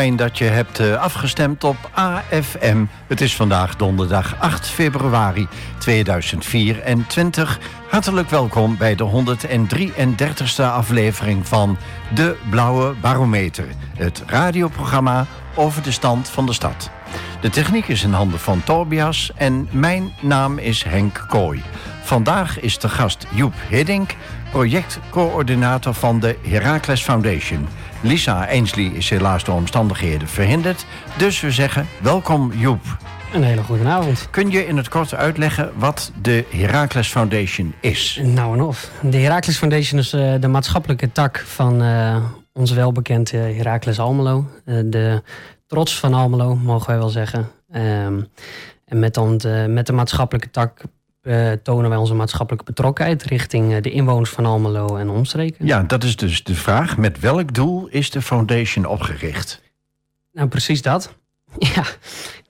[0.00, 2.84] Fijn dat je hebt eh, afgestemd op AFM.
[3.06, 7.58] Het is vandaag donderdag 8 februari 2024.
[7.88, 11.76] Hartelijk welkom bij de 133ste aflevering van
[12.14, 13.64] De Blauwe Barometer.
[13.96, 16.90] Het radioprogramma over de stand van de stad.
[17.40, 21.62] De techniek is in handen van Tobias en mijn naam is Henk Kooi.
[22.02, 24.14] Vandaag is de gast Joep Hiddink,
[24.50, 27.68] projectcoördinator van de Heracles Foundation...
[28.02, 30.86] Lisa Ainsley is helaas door omstandigheden verhinderd.
[31.18, 32.80] Dus we zeggen welkom Joep.
[33.32, 34.28] Een hele goede avond.
[34.30, 38.20] Kun je in het kort uitleggen wat de Heracles Foundation is?
[38.22, 38.90] Nou en of.
[39.02, 44.50] De Heracles Foundation is uh, de maatschappelijke tak van uh, ons welbekende Heracles Almelo.
[44.64, 45.22] Uh, de
[45.66, 47.50] trots van Almelo, mogen wij wel zeggen.
[47.74, 48.28] Um,
[48.84, 50.80] en met, dan de, met de maatschappelijke tak
[51.22, 55.66] uh, tonen wij onze maatschappelijke betrokkenheid richting uh, de inwoners van Almelo en omstreken.
[55.66, 56.96] Ja, dat is dus de vraag.
[56.96, 59.62] Met welk doel is de foundation opgericht?
[60.32, 61.12] Nou, precies dat.
[61.74, 61.84] Ja,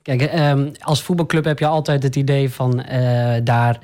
[0.01, 3.79] kijk, um, als voetbalclub heb je altijd het idee van uh, daar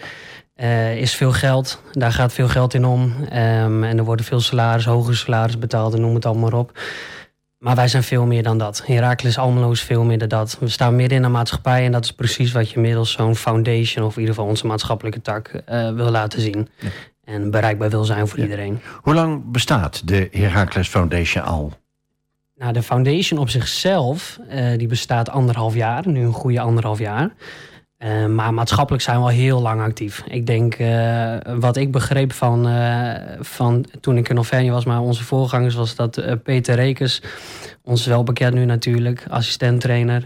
[0.96, 3.02] is veel geld, daar gaat veel geld in om.
[3.02, 6.80] Um, en er worden veel salaris, hoge salaris betaald en noem het allemaal maar op.
[7.58, 8.86] Maar wij zijn veel meer dan dat.
[8.86, 10.58] Heracles Almelo is veel meer dan dat.
[10.60, 14.06] We staan midden in een maatschappij en dat is precies wat je middels zo'n foundation...
[14.06, 16.70] of in ieder geval onze maatschappelijke tak uh, wil laten zien.
[16.80, 16.90] Ja.
[17.24, 18.44] En bereikbaar wil zijn voor ja.
[18.44, 18.82] iedereen.
[19.02, 21.72] Hoe lang bestaat de Heracles Foundation al?
[22.56, 26.08] Nou, de foundation op zichzelf, uh, die bestaat anderhalf jaar.
[26.08, 27.30] Nu een goede anderhalf jaar.
[28.04, 30.24] Uh, maar maatschappelijk zijn we al heel lang actief.
[30.28, 35.00] Ik denk, uh, wat ik begreep van, uh, van toen ik in November was, maar
[35.00, 37.22] onze voorgangers, was dat Peter Rekers,
[37.84, 40.24] ons wel bekend nu natuurlijk, assistent-trainer,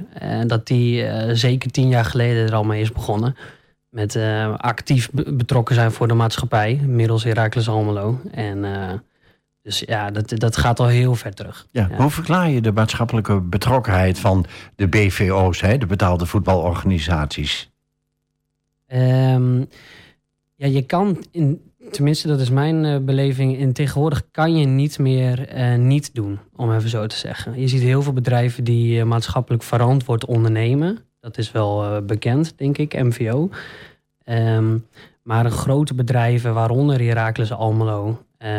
[0.47, 1.05] dat die
[1.35, 3.35] zeker tien jaar geleden er al mee is begonnen.
[3.89, 4.19] Met
[4.57, 8.21] actief betrokken zijn voor de maatschappij, middels Heracles Almelo.
[8.31, 8.65] En
[9.61, 11.67] dus ja, dat, dat gaat al heel ver terug.
[11.71, 11.95] Ja, ja.
[11.95, 14.45] Hoe verklaar je de maatschappelijke betrokkenheid van
[14.75, 17.71] de BVO's, hè, de betaalde voetbalorganisaties?
[18.93, 19.67] Um,
[20.55, 24.99] ja, je kan, in, tenminste dat is mijn uh, beleving, in tegenwoordig kan je niet
[24.99, 27.59] meer uh, niet doen, om even zo te zeggen.
[27.59, 30.99] Je ziet heel veel bedrijven die uh, maatschappelijk verantwoord ondernemen.
[31.19, 33.49] Dat is wel bekend, denk ik, MVO.
[34.25, 34.85] Um,
[35.23, 38.49] maar grote bedrijven, waaronder Heracles Almelo, uh,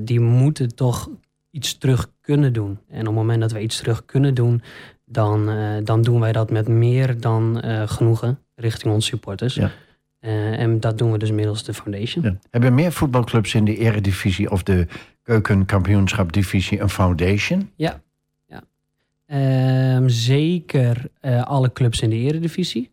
[0.00, 1.08] die moeten toch
[1.50, 2.78] iets terug kunnen doen.
[2.88, 4.62] En op het moment dat we iets terug kunnen doen,
[5.04, 9.54] dan, uh, dan doen wij dat met meer dan uh, genoegen richting onze supporters.
[9.54, 9.70] Ja.
[10.56, 12.24] en dat doen we dus middels de foundation.
[12.24, 12.36] Ja.
[12.50, 14.86] Hebben meer voetbalclubs in de eredivisie of de
[15.22, 17.70] keukenkampioenschapdivisie een foundation?
[17.76, 18.02] Ja,
[18.46, 18.62] ja.
[19.26, 21.10] Ehm, zeker
[21.44, 22.90] alle clubs in de eredivisie.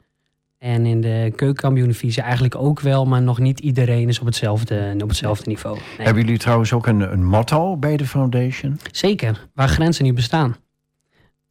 [0.59, 5.07] En in de keukenkampioen-divisie eigenlijk ook wel, maar nog niet iedereen is op hetzelfde, op
[5.07, 5.75] hetzelfde niveau.
[5.75, 6.05] Nee.
[6.05, 8.79] Hebben jullie trouwens ook een, een, motto bij de foundation?
[8.91, 10.55] Zeker, waar grenzen niet bestaan.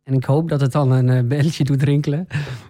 [0.02, 2.26] En ik hoop dat het dan een uh, belletje doet rinkelen.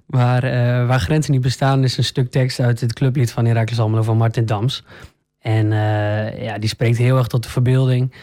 [0.07, 0.51] Maar uh,
[0.87, 4.17] waar grenzen niet bestaan is een stuk tekst uit het clublied van Heracles Almelo van
[4.17, 4.85] Martin Dams.
[5.39, 8.15] En uh, ja, die spreekt heel erg tot de verbeelding.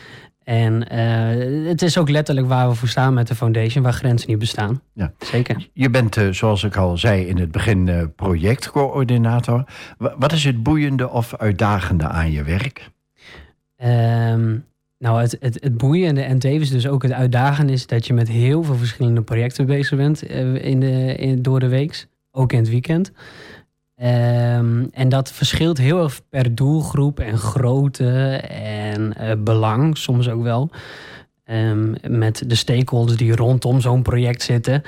[0.45, 4.29] En uh, het is ook letterlijk waar we voor staan met de foundation, waar grenzen
[4.29, 4.81] niet bestaan.
[4.93, 5.13] Ja.
[5.19, 5.69] Zeker.
[5.73, 9.63] Je bent, uh, zoals ik al zei in het begin, uh, projectcoördinator.
[9.97, 12.89] Wat is het boeiende of uitdagende aan je werk?
[13.83, 14.65] Um,
[14.97, 18.27] nou, het, het, het boeiende en tevens dus ook het uitdagende is dat je met
[18.27, 22.69] heel veel verschillende projecten bezig bent in de, in, door de week, ook in het
[22.69, 23.11] weekend.
[24.01, 30.43] Um, en dat verschilt heel erg per doelgroep en grootte en uh, belang, soms ook
[30.43, 30.69] wel.
[31.45, 34.81] Um, met de stakeholders die rondom zo'n project zitten.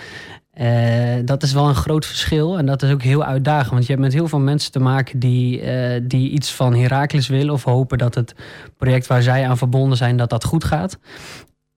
[0.61, 3.71] Uh, dat is wel een groot verschil en dat is ook heel uitdagend.
[3.71, 7.27] Want je hebt met heel veel mensen te maken die, uh, die iets van Herakles
[7.27, 8.35] willen of hopen dat het
[8.77, 10.99] project waar zij aan verbonden zijn, dat dat goed gaat.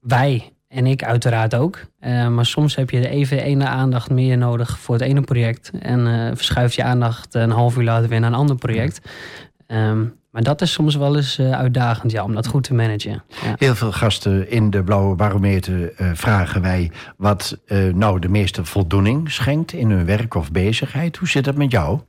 [0.00, 1.87] Wij en ik uiteraard ook.
[2.00, 5.70] Uh, maar soms heb je even ene aandacht meer nodig voor het ene project.
[5.81, 9.00] En uh, verschuift je aandacht een half uur later weer naar een ander project.
[9.67, 13.22] Um, maar dat is soms wel eens uh, uitdagend, ja, om dat goed te managen.
[13.43, 13.55] Ja.
[13.56, 16.90] Heel veel gasten in de Blauwe Barometer vragen wij...
[17.17, 17.61] wat
[17.93, 21.17] nou de meeste voldoening schenkt in hun werk of bezigheid.
[21.17, 22.00] Hoe zit dat met jou?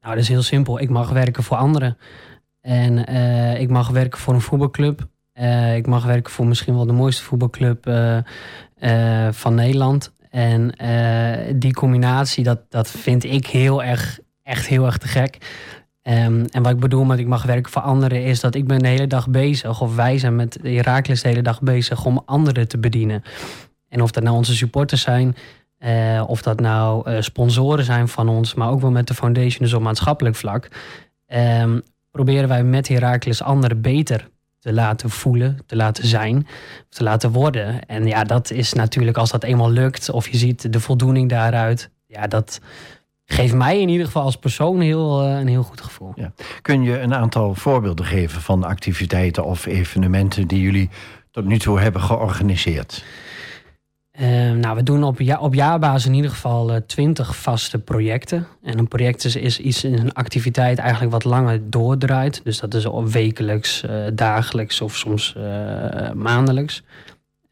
[0.00, 0.80] Nou, dat is heel simpel.
[0.80, 1.98] Ik mag werken voor anderen.
[2.60, 2.98] En
[3.60, 5.08] ik mag werken voor een voetbalclub.
[5.40, 8.18] Uh, ik mag werken voor misschien wel de mooiste voetbalclub uh,
[8.78, 10.12] uh, van Nederland.
[10.30, 10.74] En
[11.58, 15.38] die combinatie, dat, dat vind ik heel erg, echt heel erg te gek.
[16.02, 18.78] Um, en wat ik bedoel met ik mag werken voor anderen, is dat ik ben
[18.78, 22.68] de hele dag bezig, of wij zijn met Herakles de hele dag bezig om anderen
[22.68, 23.22] te bedienen.
[23.88, 25.36] En of dat nou onze supporters zijn,
[26.26, 29.82] of dat nou sponsoren zijn van ons, maar ook wel met de foundation, dus op
[29.82, 30.68] maatschappelijk vlak.
[31.26, 34.28] Um, proberen wij met Herakles anderen beter
[34.68, 36.46] te laten voelen, te laten zijn,
[36.88, 37.86] te laten worden.
[37.86, 41.90] En ja, dat is natuurlijk als dat eenmaal lukt of je ziet de voldoening daaruit,
[42.06, 42.60] ja, dat
[43.24, 46.12] geeft mij in ieder geval als persoon heel, eh, een heel goed gevoel.
[46.14, 46.32] Ja.
[46.62, 50.90] Kun je een aantal voorbeelden geven van activiteiten of evenementen die jullie
[51.30, 53.04] tot nu toe hebben georganiseerd?
[54.20, 58.46] Uh, nou, we doen op, op jaarbasis in ieder geval uh, twintig vaste projecten.
[58.62, 62.40] En een project is, iets, een activiteit eigenlijk wat langer doordraait.
[62.44, 65.36] Dus dat is wekelijks, uh, dagelijks of soms
[66.14, 66.82] maandelijks.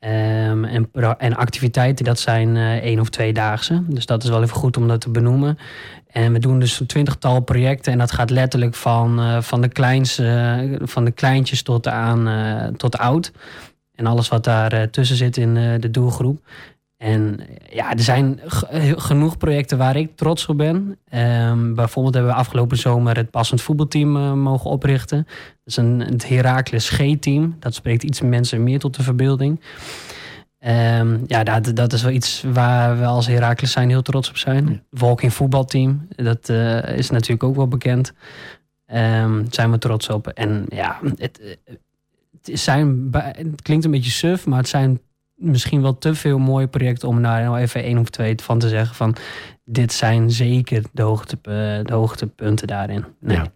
[0.01, 3.83] Um, en, en, activiteiten, dat zijn één of twee daagse.
[3.89, 5.59] Dus dat is wel even goed om dat te benoemen.
[6.07, 7.93] En we doen dus een twintigtal projecten.
[7.93, 13.33] En dat gaat letterlijk van, van, de, kleinste, van de kleintjes tot aan tot oud.
[13.97, 16.47] En alles wat daar uh, tussen zit in uh, de doelgroep.
[16.97, 17.41] En
[17.71, 18.41] ja, er zijn
[18.97, 20.99] genoeg projecten waar ik trots op ben.
[21.15, 25.25] Um, bijvoorbeeld hebben we afgelopen zomer het passend voetbalteam uh, mogen oprichten.
[25.27, 27.57] Dat is een, het Heracles G-team.
[27.59, 29.61] Dat spreekt iets mensen meer tot de verbeelding.
[30.99, 34.37] Um, ja, dat, dat is wel iets waar we als Heracles zijn heel trots op
[34.37, 34.69] zijn.
[34.69, 34.99] Ja.
[34.99, 36.49] Walking voetbalteam, dat
[36.89, 38.13] is natuurlijk ook wel bekend.
[38.95, 40.27] Um, zijn we trots op.
[40.27, 41.59] En ja, het,
[42.53, 45.01] zijn, het klinkt een beetje suf, maar het zijn
[45.35, 48.69] misschien wel te veel mooie projecten om daar nou even één of twee van te
[48.69, 49.17] zeggen van
[49.65, 53.05] dit zijn zeker de, hoogte, de hoogtepunten daarin.
[53.21, 53.37] Nee.
[53.37, 53.47] Ja.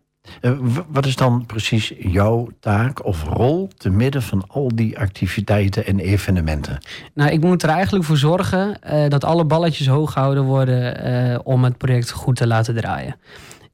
[0.41, 0.53] Eh,
[0.89, 5.99] wat is dan precies jouw taak of rol te midden van al die activiteiten en
[5.99, 6.79] evenementen?
[7.15, 11.39] Nou, ik moet er eigenlijk voor zorgen uh, dat alle balletjes hoog gehouden worden uh,
[11.43, 13.17] om het project goed te laten draaien.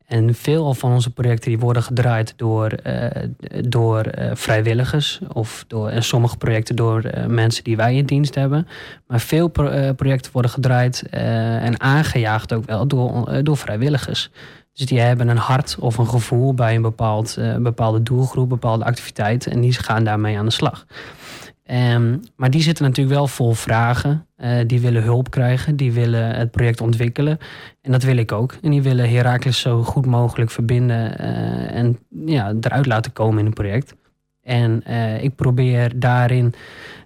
[0.07, 3.07] En veel van onze projecten die worden gedraaid door, uh,
[3.61, 8.35] door uh, vrijwilligers of door, en sommige projecten door uh, mensen die wij in dienst
[8.35, 8.69] hebben.
[9.07, 14.31] Maar veel pro projecten worden gedraaid en aangejaagd ook wel door, door vrijwilligers.
[14.73, 19.47] Dus die hebben een hart of een gevoel bij een bepaald, bepaalde doelgroep, bepaalde activiteit
[19.47, 20.87] en die gaan daarmee aan de slag.
[21.71, 24.27] Um, maar die zitten natuurlijk wel vol vragen.
[24.39, 27.39] Uh, die willen hulp krijgen, die willen het project ontwikkelen.
[27.83, 28.57] En dat wil ik ook.
[28.63, 33.47] En die willen Herakles zo goed mogelijk verbinden uh, en ja, eruit laten komen in
[33.47, 33.95] een project.
[34.43, 36.55] En uh, ik probeer daarin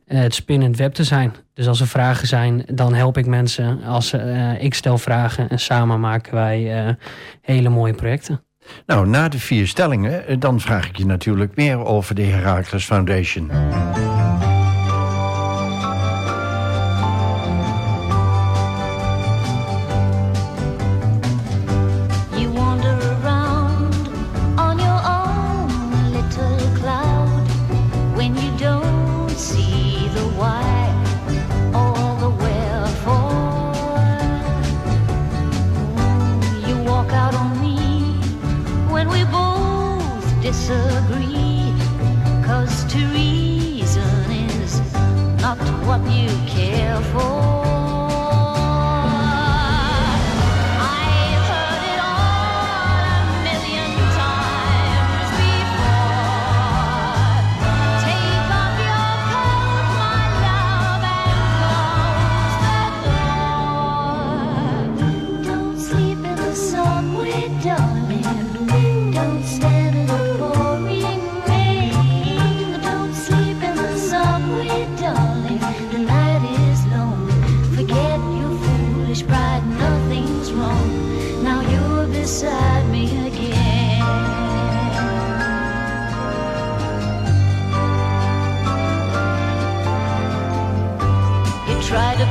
[0.07, 1.33] het spinnend web te zijn.
[1.55, 3.83] Dus als er vragen zijn, dan help ik mensen.
[3.83, 4.15] Als
[4.59, 6.97] ik stel vragen en samen maken wij
[7.41, 8.43] hele mooie projecten.
[8.87, 13.51] Nou, na de vier stellingen, dan vraag ik je natuurlijk meer over de Herakles Foundation.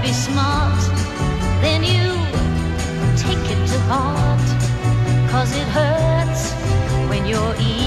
[0.09, 0.81] be smart,
[1.61, 2.09] then you
[3.15, 4.47] take it to heart.
[5.29, 6.51] Cause it hurts
[7.09, 7.78] when you're evil.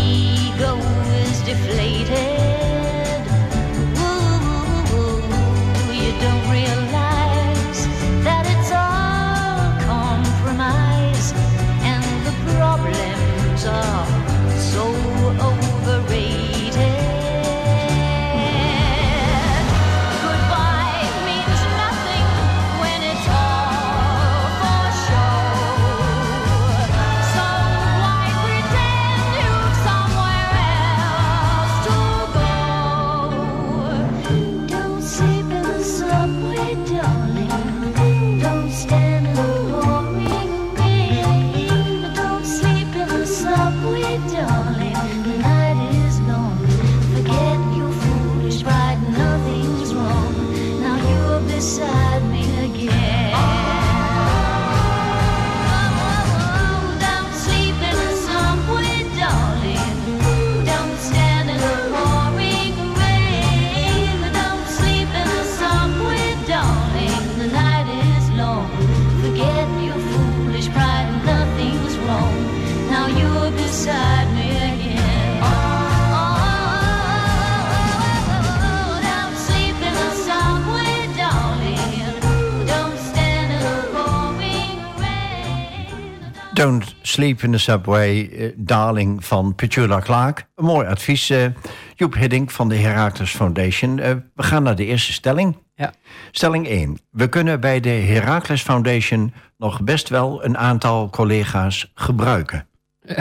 [87.12, 90.47] Sleep in the Subway, uh, Darling van Petula Clark.
[90.54, 91.47] Een mooi advies, uh,
[91.95, 93.99] Joep Hiddink van de Heracles Foundation.
[93.99, 95.57] Uh, we gaan naar de eerste stelling.
[95.75, 95.92] Ja.
[96.31, 96.99] Stelling 1.
[97.11, 102.66] We kunnen bij de Heracles Foundation nog best wel een aantal collega's gebruiken.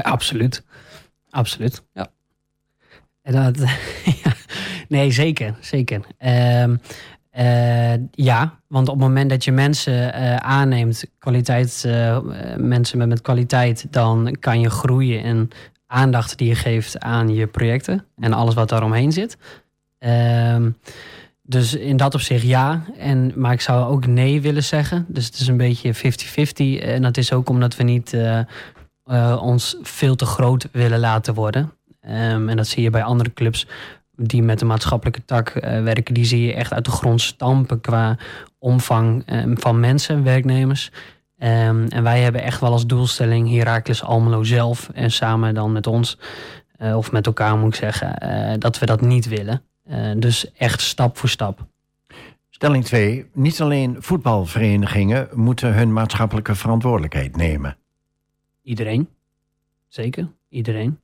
[0.02, 0.64] absoluut.
[1.30, 2.08] Absoluut, ja.
[3.22, 3.58] En dat,
[4.24, 4.34] ja.
[4.88, 5.56] Nee, zeker.
[5.60, 6.02] zeker.
[6.20, 6.78] Uh,
[7.38, 12.20] uh, ja, want op het moment dat je mensen uh, aanneemt, kwaliteit, uh,
[12.58, 15.52] mensen met, met kwaliteit, dan kan je groeien in
[15.88, 19.38] aandacht die je geeft aan je projecten en alles wat daaromheen zit.
[20.00, 20.70] Ehm,
[21.42, 22.84] dus in dat opzicht ja.
[22.98, 25.06] En, maar ik zou ook nee willen zeggen.
[25.08, 26.84] Dus het is een beetje 50-50.
[26.84, 28.18] En dat is ook omdat we niet
[29.40, 31.72] ons veel te groot willen laten worden.
[32.06, 33.68] Um, en dat zie je bij andere clubs
[34.28, 37.82] die met de maatschappelijke tak uh, werken, die zie je echt uit de grond stampen
[37.82, 38.18] qua
[38.60, 40.92] omvang um, van mensen, werknemers.
[41.38, 45.88] Um, en wij hebben echt wel als doelstelling Heracles Almelo zelf en samen dan met
[45.88, 46.18] ons,
[46.82, 49.62] uh, of met elkaar moet ik zeggen, uh, dat we dat niet willen.
[50.18, 51.66] dus echt stap voor stap.
[52.50, 53.26] Stelling 2.
[53.34, 57.78] Niet alleen voetbalverenigingen moeten hun maatschappelijke verantwoordelijkheid nemen.
[58.64, 59.10] Iedereen.
[59.88, 61.00] Zeker, iedereen.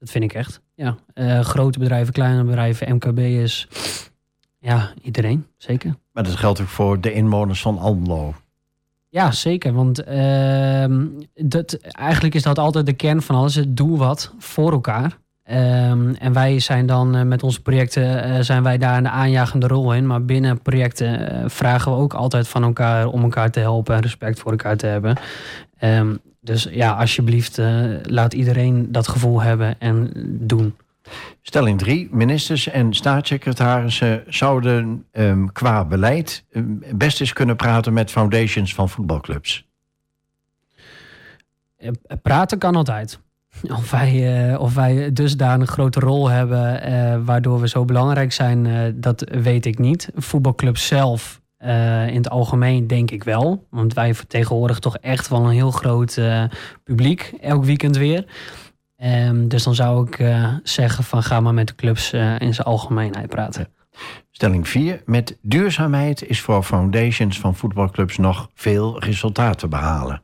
[0.00, 0.60] Dat vind ik echt.
[0.74, 3.68] Ja, uh, grote bedrijven, kleine bedrijven, MKB'ers.
[4.58, 5.94] Ja, iedereen, zeker.
[6.12, 8.34] Maar dat geldt ook voor de inwoners van Almelo.
[9.08, 9.72] Ja, zeker.
[9.72, 10.84] Want uh,
[11.34, 13.54] dat, eigenlijk is dat altijd de kern van alles.
[13.54, 15.18] Het doe wat voor elkaar.
[15.50, 19.66] Um, en wij zijn dan uh, met onze projecten uh, zijn wij daar een aanjagende
[19.66, 20.06] rol in.
[20.06, 24.00] Maar binnen projecten uh, vragen we ook altijd van elkaar om elkaar te helpen en
[24.00, 25.16] respect voor elkaar te hebben.
[25.80, 30.74] Um, dus ja, alsjeblieft, uh, laat iedereen dat gevoel hebben en doen.
[31.42, 32.08] Stelling 3.
[32.10, 38.88] Ministers en staatssecretarissen zouden um, qua beleid um, best eens kunnen praten met foundations van
[38.88, 39.66] voetbalclubs.
[41.76, 41.90] Eh,
[42.22, 43.18] praten kan altijd.
[43.68, 48.32] Of wij, uh, of wij dusdanig een grote rol hebben uh, waardoor we zo belangrijk
[48.32, 50.10] zijn, uh, dat weet ik niet.
[50.14, 53.66] Voetbalclubs zelf uh, in het algemeen denk ik wel.
[53.70, 56.44] Want wij vertegenwoordigen toch echt wel een heel groot uh,
[56.84, 57.32] publiek.
[57.40, 58.24] Elk weekend weer.
[59.02, 62.66] Um, dus dan zou ik uh, zeggen van ga maar met de clubs in zijn
[62.66, 63.68] algemeenheid praten.
[64.30, 65.02] Stelling 4.
[65.04, 70.22] Met duurzaamheid is voor foundations van voetbalclubs nog veel resultaat te behalen.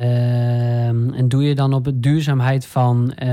[0.00, 3.28] Uh, en doe je dan op de duurzaamheid van uh,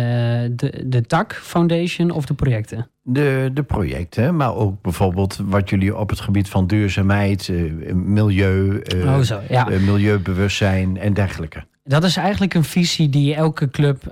[0.51, 2.89] de, de TAC Foundation of de projecten?
[3.01, 8.81] De, de projecten, maar ook bijvoorbeeld wat jullie op het gebied van duurzaamheid, uh, milieu,
[8.95, 9.67] uh, oh zo, ja.
[9.69, 11.63] milieubewustzijn en dergelijke.
[11.83, 14.03] Dat is eigenlijk een visie die elke club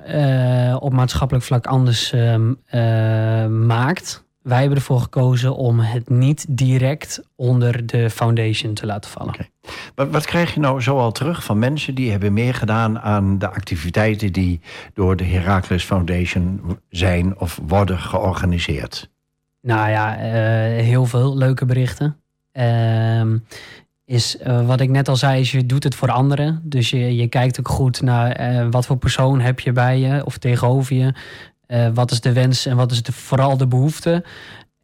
[0.79, 4.24] op maatschappelijk vlak anders ehm, maakt.
[4.45, 9.33] Wij hebben ervoor gekozen om het niet direct onder de foundation te laten vallen.
[9.33, 9.49] Okay.
[9.95, 13.49] Wat, wat, krijg je nou zoal terug van mensen die hebben meer gedaan aan de
[13.49, 14.59] activiteiten die
[14.93, 19.09] door de Heracles Foundation zijn of worden georganiseerd?
[19.61, 20.23] Nou ja, uh,
[20.83, 22.17] heel veel leuke berichten.
[22.53, 23.21] Uh,
[24.05, 26.61] is uh, wat ik net al zei, is je doet het voor anderen.
[26.63, 30.25] Dus je, je kijkt ook goed naar uh, wat voor persoon heb je bij je
[30.25, 31.13] of tegenover je.
[31.67, 34.23] Uh, wat is de wens en wat is vooral de behoefte?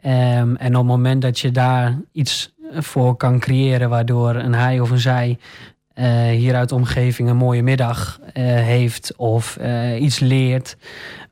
[0.06, 4.80] Um, en op het moment dat je daar iets voor kan creëren, waardoor een hij
[4.80, 5.38] of een zij
[5.96, 9.58] uh, hier uit de omgeving een mooie middag heeft, of
[10.00, 10.78] iets leert,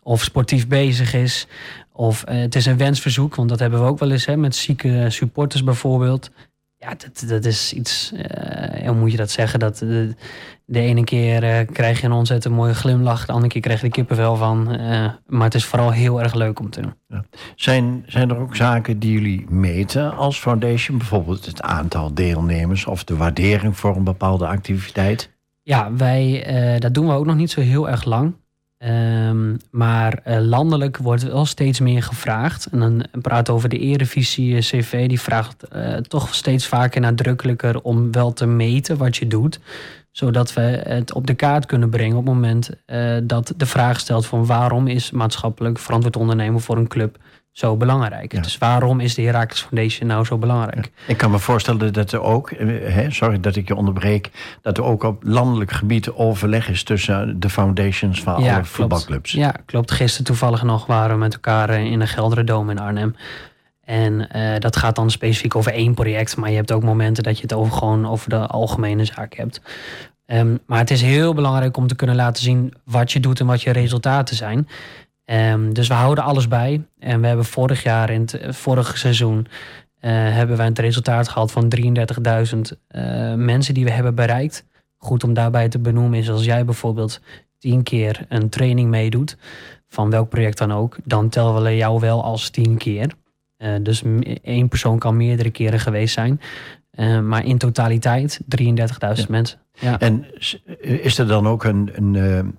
[0.03, 1.47] of sportief bezig is,
[1.93, 5.05] of het is een wensverzoek, want dat hebben we ook wel eens hè, met zieke
[5.09, 6.31] supporters bijvoorbeeld.
[6.81, 8.13] Ja, dat, dat is iets,
[8.85, 9.59] hoe moet je dat zeggen?
[9.59, 9.83] Dat,
[10.69, 13.85] de ene keer uh, krijg je een ontzettend mooie glimlach, de andere keer krijg je
[13.85, 14.73] er kippenvel van.
[14.73, 16.93] Uh, maar het is vooral heel erg leuk om te doen.
[17.07, 17.23] Ja.
[17.55, 20.97] Zijn, zijn er ook zaken die jullie meten als foundation?
[20.97, 25.37] Bijvoorbeeld het aantal deelnemers of de waardering voor een bepaalde activiteit?
[25.63, 28.33] Ja, wij, uh, dat doen we ook nog niet zo heel erg lang.
[28.85, 32.65] Um, maar landelijk wordt wel steeds meer gevraagd.
[32.65, 35.07] En dan praten over de Erevisie CV.
[35.07, 35.67] Die vraagt
[36.07, 39.59] toch steeds vaker nadrukkelijker om wel te meten wat je doet
[40.11, 42.69] zodat we het op de kaart kunnen brengen op het moment
[43.23, 47.17] dat de vraag stelt van waarom is maatschappelijk verantwoord ondernemen voor een club
[47.59, 48.33] zo belangrijk.
[48.33, 48.41] Ja.
[48.41, 50.91] Dus waarom is de Heracles Foundation nou zo belangrijk?
[50.95, 51.03] Ja.
[51.07, 54.29] Ik kan me voorstellen dat er ook, hè, sorry dat ik je onderbreek,
[54.61, 59.31] dat er ook op landelijk gebied overleg is tussen de foundations van ja, alle voetbalclubs.
[59.31, 59.91] Ja, klopt.
[59.91, 63.15] Gisteren toevallig nog waren we met elkaar in de Gelderen in Arnhem.
[63.83, 67.35] En uh, dat gaat dan specifiek over één project, maar je hebt ook momenten dat
[67.35, 69.61] je het over gewoon over de algemene zaak hebt.
[70.25, 73.45] Ehm, maar het is heel belangrijk om te kunnen laten zien wat je doet en
[73.45, 74.67] wat je resultaten zijn.
[75.29, 76.81] Ehm, dus we houden alles bij.
[76.99, 81.51] En we hebben vorig jaar, in het vorige seizoen, uh, hebben wij het resultaat gehad
[81.51, 84.65] van 33.000 uh, mensen die we hebben bereikt.
[84.97, 87.21] Goed om daarbij te benoemen is als jij bijvoorbeeld
[87.57, 89.37] tien keer een training meedoet,
[89.87, 93.13] van welk project dan ook, dan tellen we jou wel als tien keer.
[93.81, 94.03] Dus
[94.41, 96.41] één persoon kan meerdere keren geweest zijn.
[96.99, 99.25] Uh, maar in totaliteit 33.000 ja.
[99.29, 99.59] mensen.
[99.79, 99.99] Ja.
[99.99, 100.25] En
[100.79, 102.15] is er dan ook een, een,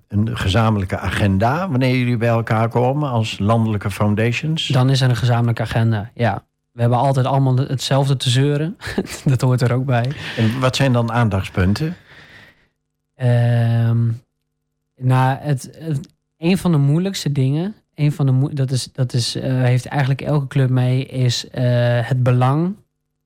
[0.09, 4.67] een, gezamenlijke agenda wanneer jullie bij elkaar komen als landelijke foundations?
[4.67, 6.45] Dan is er een gezamenlijke agenda, ja.
[6.73, 8.77] We hebben altijd allemaal hetzelfde te zeuren.
[9.25, 10.13] dat hoort er ook bij.
[10.37, 11.97] En wat zijn dan aandachtspunten?
[13.23, 14.23] Um,
[14.97, 19.37] nou, het, het, een van de moeilijkste dingen, een van de dat is, dat is,
[19.37, 21.53] uh, heeft eigenlijk elke club mee, is uh,
[22.09, 22.75] het belang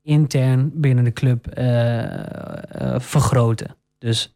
[0.04, 2.04] intern binnen de club uh,
[2.99, 3.76] vergroten.
[3.99, 4.34] Dus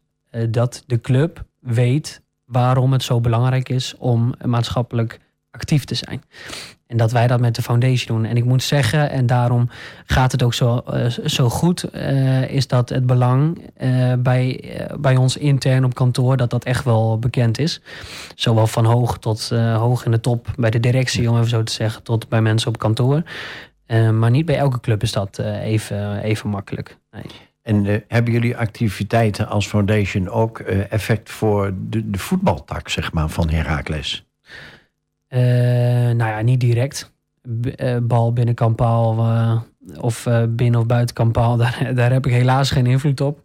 [0.49, 5.19] dat de club weet waarom het zo belangrijk is om maatschappelijk
[5.51, 6.23] actief te zijn.
[6.87, 8.29] En dat wij dat met de foundation doen.
[8.29, 9.69] En ik moet zeggen, en daarom
[10.05, 10.83] gaat het ook zo,
[11.25, 11.93] zo goed,
[12.47, 13.71] is dat het belang
[14.19, 17.81] bij, bij ons intern op kantoor, dat dat echt wel bekend is.
[18.35, 21.73] Zowel van hoog tot hoog in de top, bij de directie, om even zo te
[21.73, 23.23] zeggen, tot bij mensen op kantoor.
[23.89, 26.97] Maar niet bij elke club is dat even, even makkelijk.
[27.11, 27.23] Nee.
[27.61, 33.49] En hebben jullie activiteiten als foundation ook effect voor de, de voetbaltak, zeg maar, van
[33.49, 34.27] Heracles?
[35.29, 37.11] Nou ja, niet direct.
[37.61, 37.67] B
[38.01, 39.27] bal binnen kampaal
[39.99, 43.41] of binnen of buiten kampaal, daar, daar heb ik helaas geen invloed op.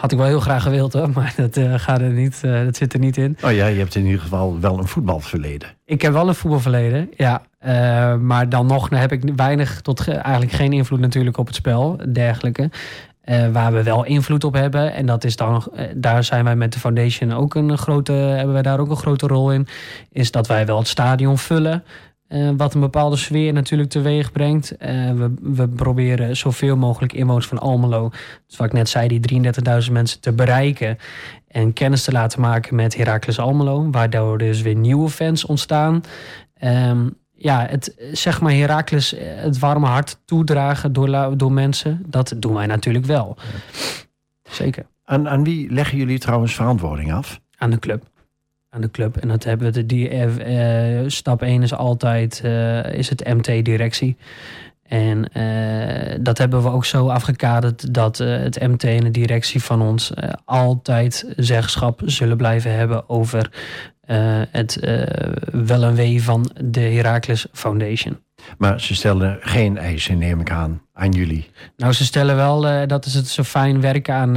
[0.00, 2.98] had ik wel heel graag gewild hoor, maar dat, gaat er niet, dat zit er
[2.98, 3.36] niet in.
[3.44, 5.68] Oh ja, je hebt in ieder geval wel een voetbalverleden.
[5.84, 7.42] Ik heb wel een voetbalverleden, ja.
[8.16, 12.70] maar dan nog heb ik weinig tot eigenlijk geen invloed natuurlijk op het spel, dergelijke.
[13.26, 14.92] Uh, waar we wel invloed op hebben.
[14.92, 18.52] En dat is dan, uh, daar zijn wij met de foundation ook een grote, hebben
[18.52, 19.66] wij daar ook een grote rol in.
[20.12, 21.84] Is dat wij wel het stadion vullen.
[22.28, 24.74] Uh, wat een bepaalde sfeer natuurlijk teweeg brengt.
[24.78, 28.10] we, we proberen zoveel mogelijk inwoners van Almelo,
[28.56, 29.42] wat ik net zei, die
[29.86, 30.98] 33.000 mensen te bereiken.
[31.48, 33.90] En kennis te laten maken met Heracles Almelo.
[33.90, 36.02] Waardoor dus weer nieuwe fans ontstaan.
[36.64, 42.54] Um, ja, het, zeg maar Herakles het warme hart toedragen door, door mensen, dat doen
[42.54, 43.36] wij natuurlijk wel.
[44.42, 44.86] Zeker.
[45.04, 47.40] Aan, aan wie leggen jullie trouwens verantwoording af?
[47.56, 48.04] Aan de club.
[48.76, 49.16] Aan de club.
[49.16, 54.16] En dat hebben we, die, uh, stap 1 is altijd uh, is het MT-directie.
[54.82, 55.30] En
[56.20, 60.12] dat hebben we ook zo afgekaderd dat het MT en de directie van ons
[60.44, 63.50] altijd zeggenschap zullen blijven hebben over
[64.50, 64.78] het
[65.50, 68.18] wel en wee van de Heracles Foundation.
[68.58, 70.80] Maar ze stellen geen eisen, neem ik aan,
[71.10, 71.50] jullie.
[71.76, 74.32] Nou, ze stellen wel, uh, dat is het zo fijn werken aan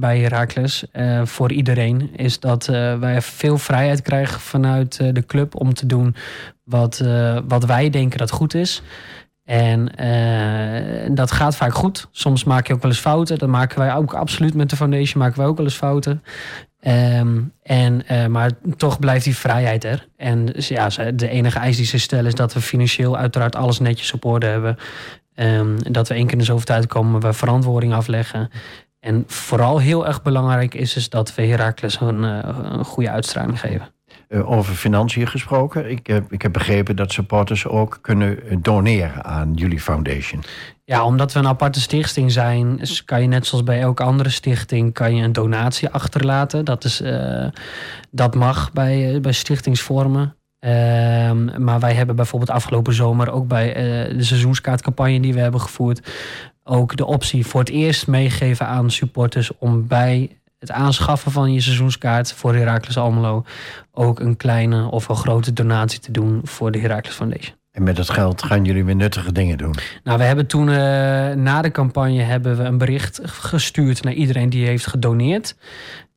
[0.00, 0.84] bij Heracles
[1.24, 2.66] voor iedereen, is dat
[3.00, 6.16] wij veel vrijheid krijgen vanuit de club om te doen
[6.64, 7.02] wat,
[7.48, 8.82] wat wij denken dat goed is.
[9.44, 9.88] En
[11.14, 12.08] dat gaat vaak goed.
[12.10, 13.38] Soms maak je ook wel eens fouten.
[13.38, 15.22] Dat maken wij ook absoluut met de foundation.
[15.22, 16.22] Maken wij ook wel eens fouten.
[16.86, 20.08] Um, en, maar toch blijft die vrijheid er.
[20.16, 24.12] En ja, de enige eis die ze stellen is dat we financieel uiteraard alles netjes
[24.12, 24.76] op orde hebben.
[25.40, 28.50] Um, dat we één keer in de zoveel tijd komen, we verantwoording afleggen.
[29.00, 33.60] En vooral heel erg belangrijk is, is dat we Herakles een, uh, een goede uitstraling
[33.60, 33.88] geven.
[34.28, 35.90] Uh, over financiën gesproken.
[35.90, 40.42] Ik heb, ik heb begrepen dat supporters ook kunnen doneren aan jullie foundation.
[40.84, 44.92] Ja, omdat we een aparte stichting zijn, kan je net zoals bij elke andere stichting
[44.92, 46.64] kan je een donatie achterlaten.
[46.64, 47.46] Dat, is, uh,
[48.10, 50.34] dat mag bij, bij stichtingsvormen.
[50.60, 50.70] Uh,
[51.58, 53.72] maar wij hebben bijvoorbeeld afgelopen zomer ook bij
[54.16, 56.10] de seizoenskaartcampagne die we hebben gevoerd,
[56.64, 61.60] ook de optie voor het eerst meegeven aan supporters om bij het aanschaffen van je
[61.60, 63.44] seizoenskaart voor Heracles Almelo
[63.92, 67.58] ook een kleine of een grote donatie te doen voor de Heracles Foundation.
[67.72, 69.74] En met dat geld gaan jullie weer nuttige dingen doen?
[70.04, 70.74] Nou, we hebben toen uh,
[71.32, 75.56] na de campagne hebben we een bericht gestuurd naar iedereen die heeft gedoneerd.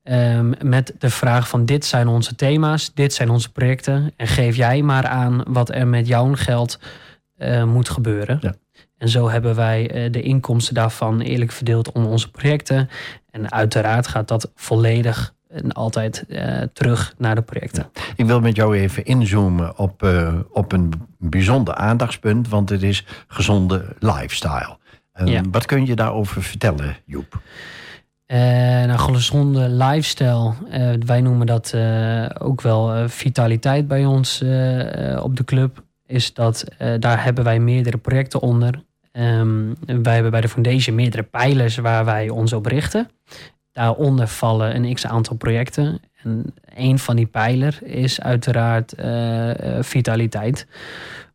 [0.10, 4.14] Um, met de vraag van dit zijn onze thema's, dit zijn onze projecten.
[4.16, 6.80] En geef jij maar aan wat er met jouw geld
[7.38, 8.38] uh, moet gebeuren.
[8.42, 8.54] Ja.
[8.98, 12.90] En zo hebben wij uh, de inkomsten daarvan eerlijk verdeeld onder onze projecten.
[13.32, 17.92] En uiteraard gaat dat volledig en altijd uh, terug naar de projecten.
[18.16, 20.08] Ik wil met jou even inzoomen op,
[20.52, 24.78] op een bijzonder aandachtspunt, want het is gezonde lifestyle.
[25.16, 25.42] Um, ja.
[25.52, 27.42] Wat kun je daarover vertellen, Joep?
[28.34, 30.54] Uh, nou, gezonde lifestyle,
[31.06, 31.76] wij noemen dat
[32.40, 34.42] ook wel vitaliteit bij ons
[35.22, 35.84] op de club.
[36.06, 36.66] Is dat
[37.00, 38.84] daar hebben wij meerdere projecten onder.
[39.12, 43.10] Um, wij hebben bij de Foundation meerdere pijlers waar wij ons op richten.
[43.72, 46.02] daaronder vallen een x aantal projecten.
[46.24, 48.94] En een van die pijler is uiteraard
[49.80, 50.68] vitaliteit.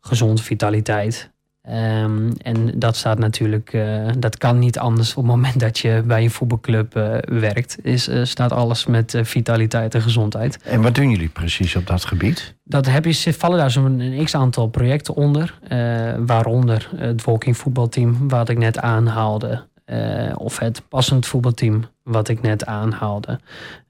[0.00, 1.30] Gezonde vitaliteit.
[1.68, 6.02] Ehm, en dat staat natuurlijk, uh, dat kan niet anders op het moment dat je
[6.07, 7.78] bij een voetbalclub uh, werkt.
[7.83, 10.59] Is, uh, staat alles met vitaliteit en gezondheid.
[10.62, 12.54] En wat doen jullie precies op dat gebied?
[12.64, 15.59] Dat heb je, vallen daar zo'n x aantal projecten onder.
[16.26, 19.66] waaronder het walking voetbalteam, wat ik net aanhaalde.
[20.35, 23.40] of het passend voetbalteam, wat ik net aanhaalde.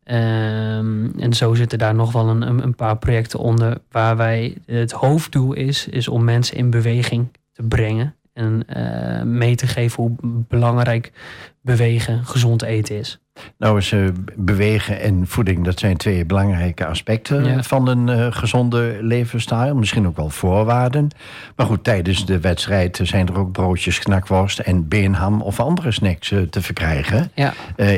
[0.05, 3.79] Um, en zo zitten daar nog wel een, een, paar projecten onder.
[3.91, 8.15] Waar wij het hoofddoel is, is om mensen in beweging te brengen.
[8.33, 10.13] En uh, mee te geven hoe
[10.49, 11.13] belangrijk
[11.61, 13.19] bewegen, gezond eten is.
[13.59, 18.99] Nou is uh, bewegen en voeding, dat zijn twee belangrijke aspecten van een uh, gezonde
[19.01, 19.75] levensstijl.
[19.75, 21.09] Misschien ook wel voorwaarden.
[21.57, 26.29] Maar goed, tijdens de wedstrijd zijn er ook broodjes, knakworst en beenham of andere snacks
[26.51, 27.53] te verkrijgen ja.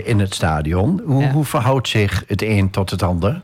[0.04, 1.02] in het stadion.
[1.04, 1.30] Hoe, ja.
[1.30, 3.42] hoe verhoudt zich het een tot het ander?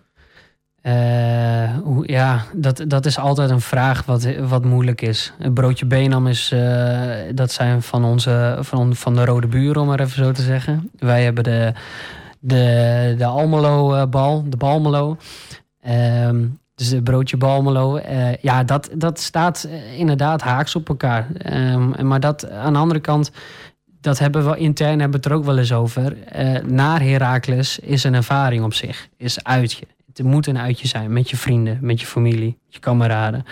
[0.87, 5.33] Uh, ja, dat, dat is altijd een vraag wat, wat moeilijk is.
[5.39, 7.01] Een broodje benam is, uh,
[7.35, 10.91] dat zijn van, onze, van, van de rode buren, om maar even zo te zeggen.
[10.99, 11.73] Wij hebben de,
[12.39, 15.17] de, de Almelo-bal, de Balmelo.
[15.89, 16.29] Uh,
[16.75, 18.01] dus het broodje Balmelo.
[18.41, 21.29] ja, dat, dat staat inderdaad haaks op elkaar.
[21.53, 23.31] Um, maar dat aan de andere kant
[24.01, 26.17] dat hebben we intern hebben we het er ook wel eens over.
[26.37, 31.13] Uh, naar Herakles is een ervaring op zich, is uitje het moet een uitje zijn
[31.13, 33.45] met je vrienden, met je familie, je kameraden.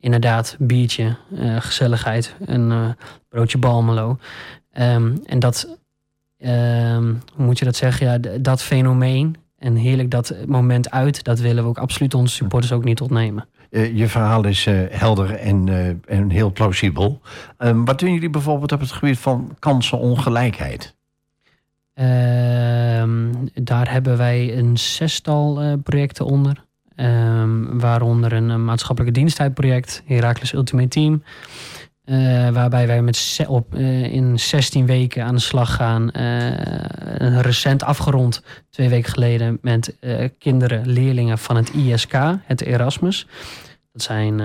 [0.00, 2.88] Inderdaad, biertje, uh, gezelligheid, een uh,
[3.28, 4.18] broodje balmelo.
[4.78, 5.78] Um, en dat,
[6.38, 8.06] um, hoe moet je dat zeggen?
[8.06, 12.72] Ja, dat fenomeen en heerlijk dat moment uit, dat willen we ook absoluut onze supporters
[12.72, 13.48] ook niet ontnemen.
[13.70, 15.68] Uh, je verhaal is helder en,
[16.06, 17.20] en heel plausibel.
[17.58, 20.96] Um, wat doen jullie bijvoorbeeld op het gebied van kansenongelijkheid?
[21.98, 26.66] Ehm, daar hebben wij een zestal uh, projecten onder.
[26.96, 31.22] Um, waaronder een, maatschappelijke diensttijdproject, Heracles Ultimate Team.
[32.04, 36.10] Uh, waarbij wij met op, uh, in 16 weken aan de slag gaan.
[37.40, 39.96] recent afgerond, twee weken geleden, met
[40.38, 43.26] kinderen, leerlingen van het ISK, het Erasmus.
[43.92, 44.40] Dat zijn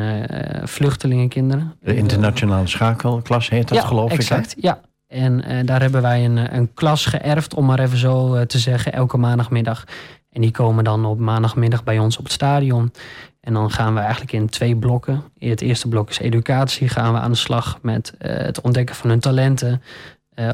[0.63, 1.75] vluchtelingenkinderen.
[1.81, 4.63] De internationale schakelklas heet dat, geloof exact, ik.
[4.63, 4.81] Ja,
[5.13, 8.59] en uh, daar hebben wij een, een klas geërfd, om maar even zo uh, te
[8.59, 9.83] zeggen, elke maandagmiddag.
[10.29, 12.91] En die komen dan op maandagmiddag bij ons op het stadion.
[13.39, 15.23] En dan gaan we eigenlijk in twee blokken.
[15.37, 16.89] In het eerste blok is educatie.
[16.89, 19.81] Gaan we aan de slag met het ontdekken van hun talenten.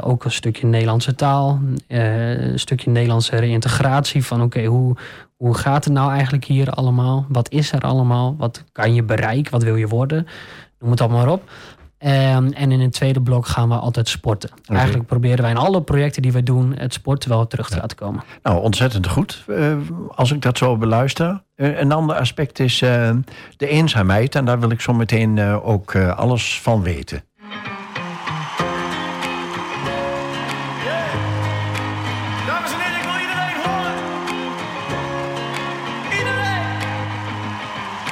[0.01, 1.59] ook een stukje Nederlandse taal.
[1.87, 4.25] een stukje Nederlandse reïntegratie.
[4.25, 4.95] Van oké, hoe,
[5.35, 7.25] hoe gaat het nou eigenlijk hier allemaal?
[7.27, 8.35] Wat is er allemaal?
[8.37, 9.51] Wat kan je bereiken?
[9.51, 10.27] Wat wil je worden?
[10.79, 11.49] Noem het allemaal maar op.
[12.05, 14.49] Um, en in een tweede blok gaan we altijd sporten.
[14.59, 14.75] Okay.
[14.75, 17.81] Eigenlijk proberen wij in alle projecten die we doen het sporten wel terug te ja.
[17.81, 18.23] laten komen.
[18.43, 19.43] Nou, ontzettend goed.
[19.47, 19.77] Uh,
[20.15, 21.43] als ik dat zo beluister.
[21.55, 23.09] Uh, een ander aspect is uh,
[23.57, 24.35] de eenzaamheid.
[24.35, 27.23] En daar wil ik zo meteen ook alles van weten.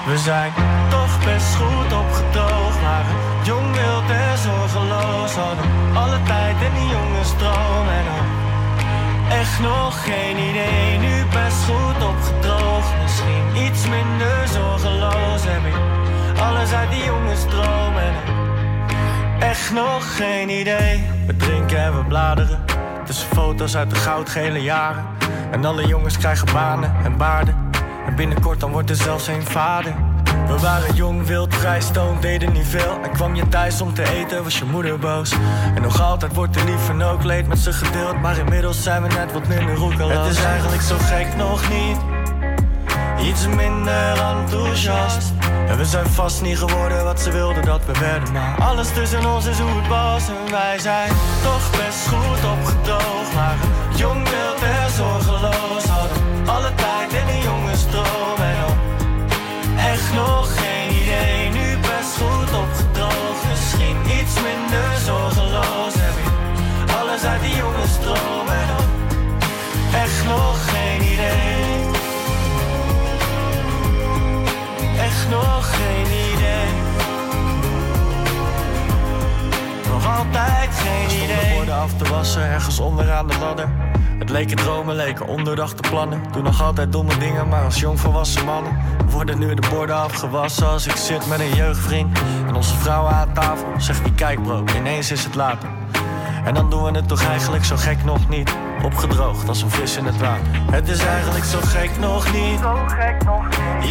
[0.05, 0.51] We zijn
[9.59, 10.97] nog geen idee.
[10.97, 15.75] Nu best goed opgedroogd, misschien iets minder zorgeloos heb ik
[16.41, 18.13] alles uit die jonge stroom en
[19.39, 21.03] echt nog geen idee.
[21.25, 22.59] We drinken en we bladeren
[23.05, 25.05] tussen foto's uit de goudgele jaren
[25.51, 27.55] en alle jongens krijgen banen en baarden.
[28.05, 29.93] En binnenkort dan wordt er zelfs een vader.
[30.47, 32.97] We waren jong, wild, vrij, stoned, deden niet veel.
[33.03, 35.31] En kwam je thuis om te eten, was je moeder boos.
[35.75, 38.21] En nog altijd wordt er lief en ook leed met ze gedeeld.
[38.21, 40.27] Maar inmiddels zijn we net wat minder roekeloos.
[40.27, 41.97] Het is eigenlijk zo gek nog niet.
[43.27, 45.31] Iets minder enthousiast.
[45.67, 48.33] En we zijn vast niet geworden wat ze wilden dat we werden.
[48.33, 50.27] Maar alles tussen ons is hoe het was.
[50.27, 51.09] En wij zijn
[51.43, 53.33] toch best goed opgedroogd.
[53.35, 53.55] Maar
[53.95, 55.87] jong, wild en zorgeloos.
[60.17, 61.49] Nog geen idee.
[61.49, 63.41] Nu best goed opgedroogd.
[63.49, 65.93] Misschien iets minder zorgeloos.
[66.05, 66.31] Heb ik
[66.99, 68.47] alles uit die jonge stroom.
[68.59, 68.87] En dan
[70.01, 71.55] echt nog geen idee.
[75.07, 76.69] Echt nog geen idee.
[79.91, 81.35] Nog altijd geen idee.
[81.35, 83.69] Stonden borden af te wassen, ergens onderaan de ladder.
[84.19, 86.21] Het leken dromen, leken ondoordachte plannen.
[86.31, 88.77] Doe nog altijd domme dingen, maar als jong volwassen mannen.
[89.09, 92.19] Worden nu de borden afgewassen als ik zit met een jeugdvriend.
[92.47, 95.69] En onze vrouw aan tafel zegt die kijk bro, ineens is het later.
[96.45, 98.66] En dan doen we het toch eigenlijk zo gek nog niet.
[98.83, 100.45] Opgedroogd als een vis in het water.
[100.71, 102.59] Het is eigenlijk zo gek nog niet.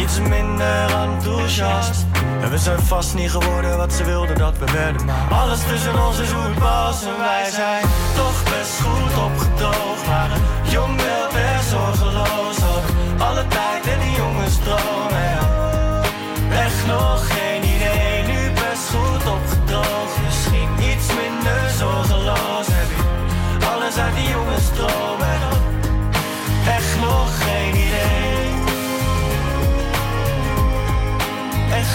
[0.01, 2.05] Iets minder enthousiast.
[2.41, 5.05] En we zijn vast niet geworden wat ze wilden dat we werden.
[5.05, 7.03] Maar alles tussen ons is hoe het was.
[7.03, 7.83] En wij zijn
[8.15, 10.07] toch best goed opgedroogd.
[10.07, 12.57] Maar een jong wild en zorgeloos.
[12.57, 15.09] Hadden alle tijd en die jongensdroom.
[15.09, 15.45] Ja.
[16.63, 17.46] Echt nog geen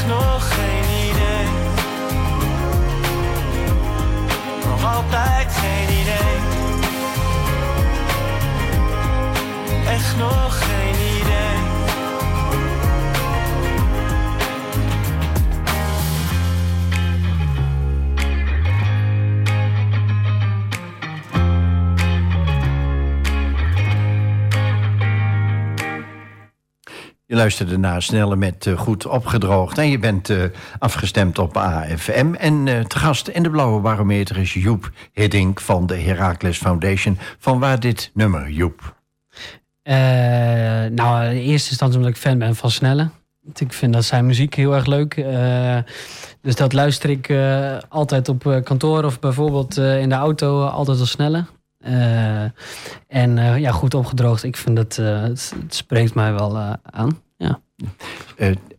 [0.02, 1.46] Echt nog geen idee.
[4.68, 6.38] Nog altijd geen idee.
[9.86, 10.81] Echt nog geen idee.
[27.32, 29.78] Je luisterde naar Snelle met eh, Goed Opgedroogd.
[29.78, 30.42] En je bent eh,
[30.78, 32.34] afgestemd op AFM.
[32.34, 37.18] En eh, te gast in de Blauwe Barometer is Joep Hiddink van de Heracles Foundation.
[37.38, 38.96] Van waar dit nummer, Joep?
[40.94, 43.08] Nou, in eerste instantie omdat ik fan ben van Snelle.
[43.54, 45.24] Ik vind dat zijn muziek heel erg leuk.
[46.40, 47.32] Dus dat luister ik
[47.88, 51.44] altijd op kantoor of bijvoorbeeld in de auto altijd al Snelle.
[51.82, 52.42] Eh,
[53.08, 54.42] en eh, ja, goed opgedroogd.
[54.42, 57.20] Ik vind dat eh, het, het spreekt mij wel aan.
[57.36, 57.60] Ja.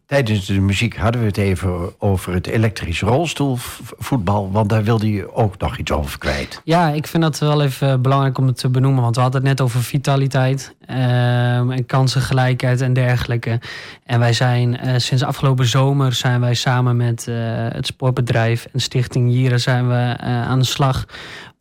[0.05, 4.51] Tijdens de muziek hadden we het even over het elektrisch rolstoelvoetbal.
[4.51, 6.61] Want daar wilde je ook nog iets over kwijt.
[6.63, 9.01] Ja, ik vind dat wel even belangrijk om het te benoemen.
[9.01, 13.59] Want we hadden het net over vitaliteit ehm, en kansengelijkheid en dergelijke.
[14.03, 17.25] En wij zijn sinds afgelopen zomer zijn wij samen met
[17.73, 21.05] het sportbedrijf en Stichting Jieren zijn we aan de slag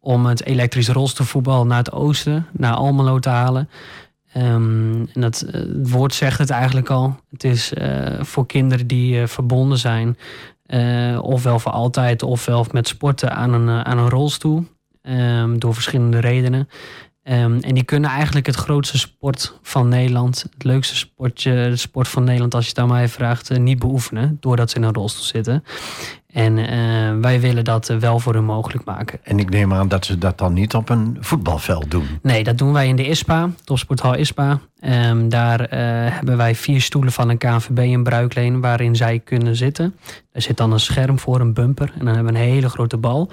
[0.03, 3.69] om het elektrisch rolstoelvoetbal naar het oosten, naar Almelo te halen.
[4.33, 7.17] Ehm, en dat, eh, het woord zegt het eigenlijk al.
[7.31, 10.17] Het is eh, voor kinderen die eh, verbonden zijn,
[11.21, 14.67] ofwel voor altijd, ofwel met sporten aan een, aan een rolstoel.
[15.03, 16.69] Ehm, door verschillende redenen.
[17.23, 22.09] Ehm, en die kunnen eigenlijk het grootste sport van Nederland, het leukste sportje, de sport
[22.09, 24.37] van Nederland, als je het aan mij vraagt, niet beoefenen.
[24.41, 25.65] Doordat ze in een rolstoel zitten.
[26.33, 29.18] En eh, wij willen dat eh, wel voor hun mogelijk maken.
[29.23, 32.07] En ik neem aan dat ze dat dan niet op een voetbalveld doen.
[32.23, 34.61] Nee, dat doen wij in de ISPA, Topsporthal ISPA.
[34.81, 35.79] Ehm, daar eh,
[36.14, 39.95] hebben wij vier stoelen van een KNVB in bruikleen waarin zij kunnen zitten.
[40.33, 41.92] Er zit dan een scherm voor, een bumper.
[41.99, 43.31] En dan hebben we een hele grote bal.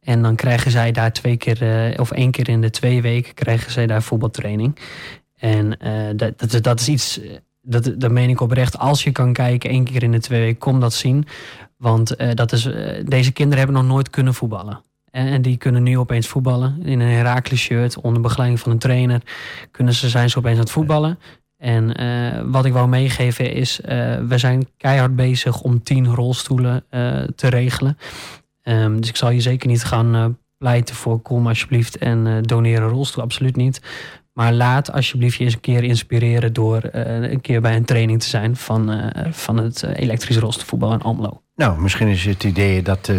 [0.00, 3.72] En dan krijgen zij daar twee keer, of één keer in de twee weken, krijgen
[3.72, 4.78] zij daar voetbaltraining.
[5.36, 5.78] En
[6.16, 7.20] dat, dat, is- dat is iets,
[7.62, 8.78] dat, dat meen ik oprecht.
[8.78, 11.26] Als je kan kijken, één keer in de twee weken, kom dat zien.
[11.76, 14.80] Want eh, dat is, eh, deze kinderen hebben nog nooit kunnen voetballen.
[15.10, 16.82] En, en die kunnen nu opeens voetballen.
[16.82, 19.20] In een Herakles shirt, onder begeleiding van een trainer.
[19.70, 21.18] Kunnen ze, zijn ze opeens aan het voetballen.
[21.56, 23.80] En eh, wat ik wou meegeven is,
[24.28, 26.84] we zijn keihard bezig om tien rolstoelen
[27.36, 27.98] te regelen.
[28.62, 32.88] Ehm, dus ik zal je zeker niet gaan pleiten voor kom alsjeblieft en doneer een
[32.88, 33.80] rolstoel, absoluut niet.
[34.34, 38.20] Maar laat alsjeblieft je eens een keer inspireren door eh, een keer bij een training
[38.20, 41.42] te zijn van, eh, van het eh, elektrisch rolstoelvoetbal in Almelo.
[41.56, 43.12] Nou, misschien is het idee dat,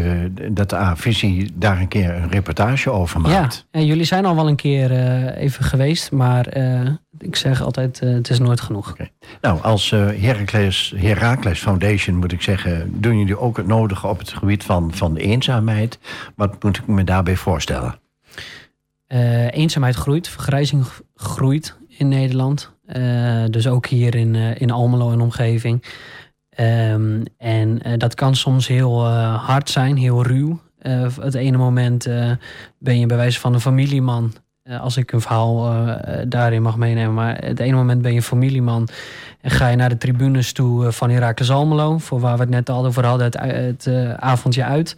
[0.51, 3.67] dat de A-visie daar een keer een reportage over Ja, maakt.
[3.71, 4.91] en jullie zijn al wel een keer
[5.35, 6.57] even geweest, maar
[7.17, 8.95] ik zeg altijd, het is nooit genoeg.
[9.41, 13.01] Nou, als Heracles, Heracles Foundation moet ik zeggen...
[13.01, 15.99] doen jullie ook het nodige op het gebied van, van de eenzaamheid.
[16.35, 17.99] Wat moet ik me daarbij voorstellen?
[19.07, 22.73] Eh, eenzaamheid groeit, vergrijzing groeit in Nederland.
[22.85, 25.83] Eh, dus ook hier in, eh, in Almelo en omgeving.
[26.49, 30.59] Ehm, en dat kan soms heel hard zijn, heel ruw.
[31.19, 32.03] Het ene moment
[32.79, 34.33] ben je bij wijze van een familieman.
[34.79, 35.85] als ik een verhaal
[36.27, 37.13] daarin mag meenemen.
[37.13, 38.87] Maar het ene moment ben je familieman.
[39.41, 41.97] En ga je naar de tribunes toe van Heracles Almelo.
[41.97, 43.39] Voor waar we het net al over hadden, het,
[43.85, 43.87] het
[44.19, 44.95] avondje uit.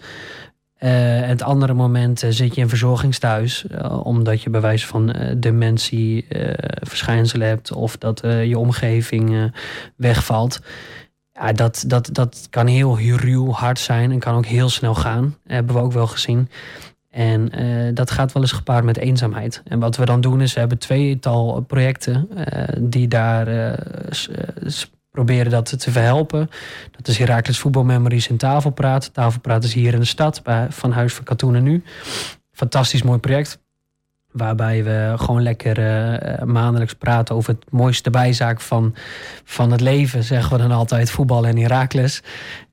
[0.78, 0.90] Eh,
[1.22, 3.68] het andere moment eh, zit je in verzorgingstehuis.
[3.68, 6.26] eh, omdat je bij wijze van dementie
[6.82, 7.72] verschijnselen hebt.
[7.72, 9.52] Of dat je omgeving
[9.96, 10.60] wegvalt.
[11.34, 14.12] Ja, dat, dat, dat kan heel, ruw hard zijn.
[14.12, 15.36] En kan ook heel snel gaan.
[15.48, 16.50] hebben we ook wel gezien.
[17.10, 17.50] En
[17.94, 19.62] dat gaat wel eens gepaard met eenzaamheid.
[19.66, 22.30] En wat we dan doen is, we hebben tweetal projecten
[22.82, 23.76] die daar
[24.10, 24.30] s-
[25.18, 26.50] proberen dat te verhelpen.
[26.92, 29.14] Dat is Heracles Voetbal Memories en Tafelpraat.
[29.14, 31.84] Tafelpraat is hier in de stad bij, van Huis van Katoenen Nu.
[32.52, 33.60] Fantastisch mooi project.
[34.32, 38.96] Waarbij we gewoon lekker uh, maandelijks praten over het mooiste bijzaak van,
[39.44, 40.24] van het leven.
[40.24, 42.22] Zeggen we dan altijd voetbal en Herakles.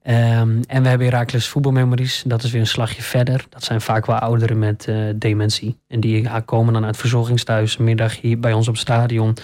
[0.06, 2.22] Um, en we hebben Herakles voetbalmemories.
[2.26, 3.44] Dat is weer een slagje verder.
[3.48, 5.78] Dat zijn vaak wel ouderen met uh, dementie.
[5.88, 9.36] En die komen dan uit verzorgingsthuis een middag hier bij ons op stadion.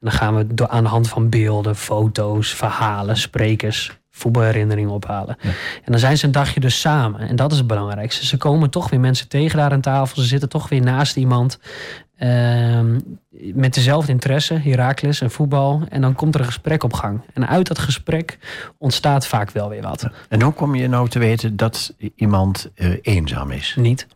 [0.00, 5.36] En dan gaan we door, aan de hand van beelden, foto's, verhalen, sprekers voetbalherinneringen ophalen.
[5.84, 7.20] En dan zijn ze een dagje dus samen.
[7.20, 8.26] En dat is het belangrijkste.
[8.26, 10.22] Ze komen toch weer mensen tegen daar aan tafel.
[10.22, 11.58] Ze zitten toch weer naast iemand.
[12.18, 12.80] Uh,
[13.54, 15.82] met dezelfde interesse, Herakles en voetbal.
[15.88, 17.20] En dan komt er een gesprek op gang.
[17.34, 18.38] En uit dat gesprek
[18.78, 20.08] ontstaat vaak wel weer wat.
[20.28, 23.74] En hoe kom je nou te weten dat iemand uh, eenzaam is?
[23.78, 24.06] Niet.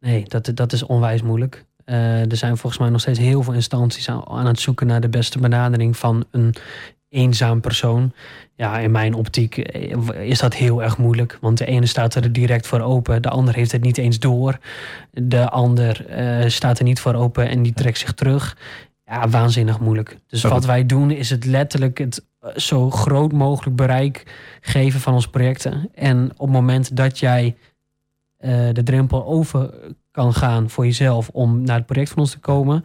[0.00, 1.64] Nee, dat, dat is onwijs moeilijk.
[1.90, 5.00] Uh, er zijn volgens mij nog steeds heel veel instanties aan, aan, het zoeken naar
[5.00, 6.54] de beste benadering van een
[7.08, 8.12] eenzaam persoon.
[8.54, 11.38] Ja, in mijn optiek eh, is dat heel erg moeilijk.
[11.40, 14.58] Want de ene staat er direct voor open, de ander heeft het niet eens door.
[15.10, 16.06] De ander
[16.42, 18.56] uh, staat er niet voor open en die trekt zich terug.
[19.04, 20.18] Ja, waanzinnig moeilijk.
[20.26, 24.22] Dus wat wij doen is het letterlijk het eh, zo groot mogelijk bereik
[24.60, 25.90] geven van onze projecten.
[25.94, 27.56] En op het moment dat jij
[28.40, 29.74] uh, de drempel over
[30.18, 32.84] kan gaan voor jezelf om naar het project van ons te komen,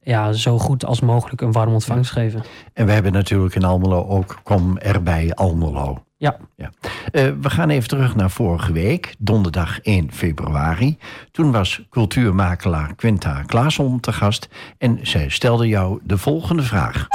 [0.00, 2.42] ja, zo goed als mogelijk een warm ontvangst geven.
[2.72, 6.04] En we hebben natuurlijk in Almelo ook Kom erbij Almelo.
[6.16, 6.36] Ja.
[6.56, 6.70] ja.
[7.12, 10.98] Uh, we gaan even terug naar vorige week, donderdag 1 februari.
[11.30, 17.06] Toen was cultuurmakelaar Quinta Klaasson te gast en zij stelde jou de volgende vraag.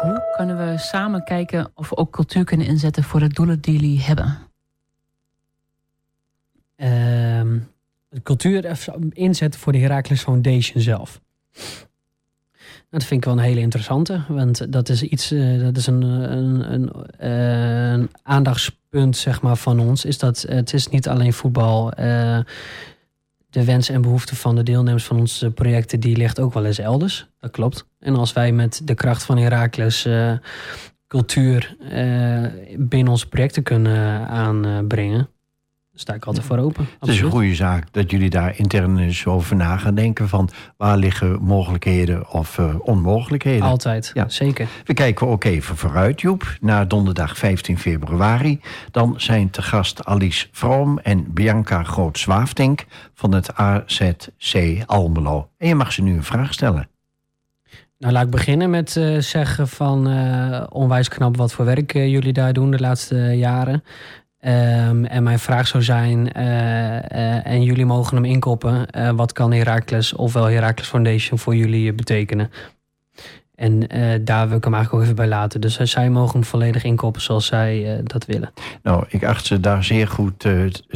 [0.00, 3.74] Hoe kunnen we samen kijken of we ook cultuur kunnen inzetten voor de doelen die
[3.74, 4.47] jullie hebben?
[8.08, 8.78] De cultuur
[9.12, 11.20] inzetten voor de Heracles Foundation zelf.
[12.90, 16.02] Dat vind ik wel een hele interessante, want dat is iets, uh, dat is een,
[16.02, 20.04] een, uh, een, aandachtspunt zeg maar, van ons.
[20.04, 22.00] Is dat het is niet alleen voetbal.
[22.00, 22.38] Uh,
[23.50, 26.78] de wensen en behoeften van de deelnemers van onze projecten, die ligt ook wel eens
[26.78, 27.28] elders.
[27.40, 27.86] Dat klopt.
[27.98, 30.08] En als wij met de kracht van Heracles
[31.06, 31.76] cultuur
[32.78, 35.28] binnen onze projecten kunnen aanbrengen,
[36.00, 36.88] sta ik altijd voor open.
[37.00, 40.50] Het is een goede zaak dat jullie daar intern eens over na gaan denken van
[40.76, 43.62] waar liggen mogelijkheden of uh, onmogelijkheden.
[43.62, 44.28] Altijd, ja.
[44.28, 44.68] zeker.
[44.84, 48.60] We kijken ook even vooruit, Joep, naar donderdag 15 februari.
[48.90, 52.84] Dan zijn te gast Alice Vroom en Bianca Groot-Zwaafdink
[53.14, 55.50] van het AZC Almelo.
[55.58, 56.88] En je mag ze nu een vraag stellen.
[57.98, 62.08] Nou, laat ik beginnen met uh, zeggen van uh, onwijs knap wat voor werk uh,
[62.08, 63.82] jullie daar doen de laatste jaren.
[64.46, 69.32] Um, en mijn vraag zou zijn, uh, uh, en jullie mogen hem inkoppen, uh, wat
[69.32, 72.50] kan Heracles ofwel Heracles Foundation voor jullie betekenen?
[73.54, 73.78] En
[74.24, 75.60] daar wil ik hem eigenlijk ook even bij laten.
[75.60, 78.52] Dus zij mogen hem volledig inkoppen zoals zij dat willen.
[78.82, 80.46] Nou, ik acht ze daar zeer goed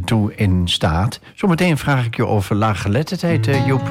[0.05, 1.21] toe in staat.
[1.35, 3.91] Zometeen vraag ik je over laaggeletterdheid, Joep.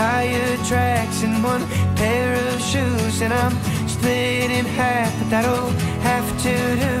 [0.00, 1.62] tire tracks and one
[1.94, 3.54] pair of shoes, and I'm
[3.86, 5.68] split in half, but that'll
[6.08, 6.96] have to do.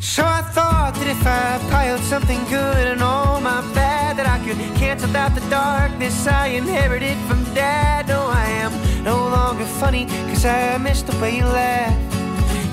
[0.00, 4.38] So I thought that if I piled something good and all my bad, that I
[4.46, 8.08] could cancel out the darkness I inherited from dad.
[8.08, 8.72] No, I am
[9.04, 12.00] no longer funny, cause I missed the way you laughed.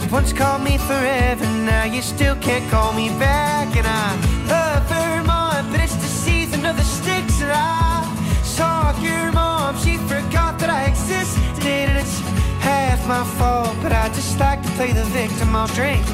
[0.02, 4.37] You once called me forever, now you still can't call me back, and I
[13.08, 15.56] my fault, but I just like to play the victim.
[15.56, 16.06] I'll drink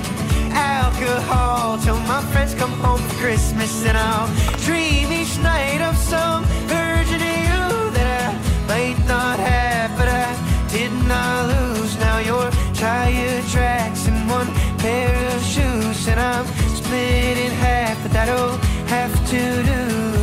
[0.52, 4.28] alcohol till my friends come home for Christmas, and I'll
[4.60, 10.30] dream each night of some virgin you that I might not have, but I
[10.70, 11.98] did not lose.
[11.98, 18.12] Now your tire tracks and one pair of shoes, and I'm split in half, but
[18.12, 20.23] that'll have to do.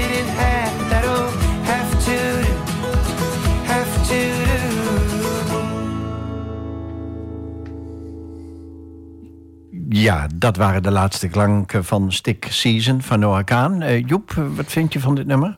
[10.01, 13.81] Ja, dat waren de laatste klanken van Stick Season van Noah Kaan.
[13.81, 15.57] Eh, Joep, eh, wat vind je van dit nummer?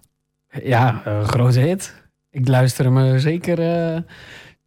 [0.64, 2.04] Ja, een grote hit.
[2.30, 4.02] Ik luister hem eh, zeker eh,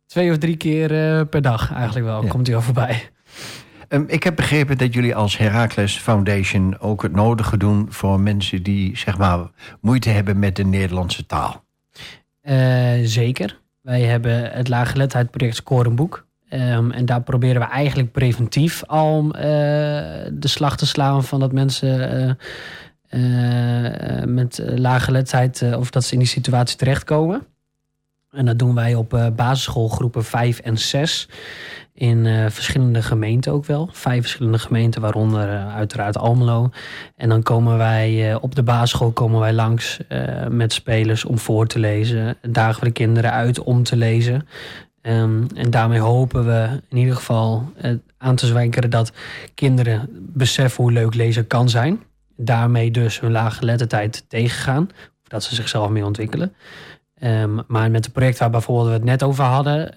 [0.06, 2.22] twee of drie keer eh, per dag eigenlijk wel.
[2.22, 2.28] Ja.
[2.28, 3.10] Komt hij al voorbij.
[3.88, 8.62] Ehm, ik heb begrepen dat jullie als Heracles Foundation ook het nodige doen voor mensen
[8.62, 9.50] die zeg maar
[9.80, 11.64] moeite hebben met de Nederlandse taal.
[12.40, 13.60] Eh, zeker.
[13.82, 15.90] Wij hebben het laaggeletterdheidsproject Score
[16.57, 19.42] Ehm, en daar proberen we eigenlijk preventief al eh,
[20.32, 22.36] de slag te slaan van dat mensen
[23.09, 27.46] eh, eh, met laaggeletterdheid eh, of dat ze in die situatie terechtkomen.
[28.30, 31.28] En dat doen wij op basisschoolgroepen 5 en 6
[31.94, 33.88] in verschillende gemeenten ook wel.
[33.92, 36.70] Vijf verschillende gemeenten, waaronder uiteraard Almelo.
[37.16, 39.98] En dan komen wij op de basisschool komen wij langs
[40.50, 42.36] met spelers om voor te lezen.
[42.42, 44.48] Dagen we de kinderen uit om te lezen.
[45.07, 49.12] Ehm, en daarmee hopen we in ieder geval eh, aan te zwijkeren dat
[49.54, 52.02] kinderen beseffen hoe leuk lezen kan zijn.
[52.36, 54.88] Daarmee dus hun lage lettertijd tegengaan.
[55.22, 56.54] Of dat ze zichzelf meer ontwikkelen.
[57.14, 59.90] Ehm, maar met het project waar bijvoorbeeld we het net over hadden,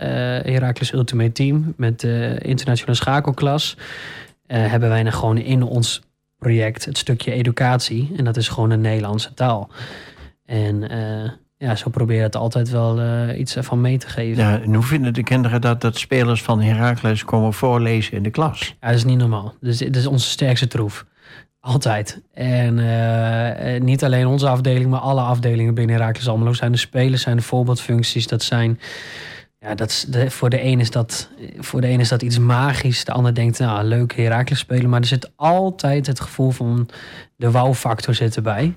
[0.52, 3.78] Heracles Ultimate Team met de internationale schakelklas,
[4.46, 6.02] eh, hebben wij dan gewoon in ons
[6.38, 8.12] project het stukje educatie.
[8.18, 9.70] En dat is gewoon een Nederlandse taal.
[10.46, 10.84] En
[11.60, 14.44] ja, zo probeer je het altijd wel eh, iets ervan mee te geven.
[14.44, 14.52] Ja.
[14.52, 18.30] Ja, en hoe vinden de kinderen dat, dat spelers van Heracles komen voorlezen in de
[18.30, 18.76] klas?
[18.80, 19.54] dat is niet normaal.
[19.60, 21.06] Dus dit is onze sterkste troef.
[21.60, 22.22] Altijd.
[22.34, 26.78] En eh, eh, niet alleen onze afdeling, maar alle afdelingen binnen Heracles Almelo zijn de
[26.78, 28.28] spelers, zijn de voorbeeldfuncties.
[28.28, 28.80] Dat zijn,
[29.60, 32.40] ja, dat is de, voor, de een is dat, voor de een is dat iets
[32.40, 33.06] magisch.
[33.06, 34.90] De ander denkt, nou, leuk Heracles spelen.
[34.90, 36.90] Maar er zit altijd het gevoel van
[37.36, 38.76] de wow-factor zit erbij.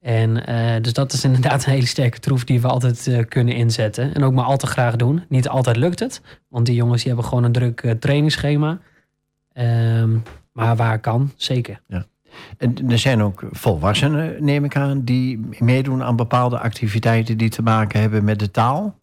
[0.00, 3.54] En eh, dus dat is inderdaad een hele sterke troef die we altijd eh, kunnen
[3.54, 4.14] inzetten.
[4.14, 5.24] En ook maar al te graag doen.
[5.28, 8.78] Niet altijd lukt het, want die jongens die hebben gewoon een druk eh, trainingsschema.
[9.52, 10.18] Ehm,
[10.52, 11.80] maar waar kan, zeker.
[12.58, 17.62] En er zijn ook volwassenen, neem ik aan, die meedoen aan bepaalde activiteiten die te
[17.62, 18.98] maken hebben met de taal.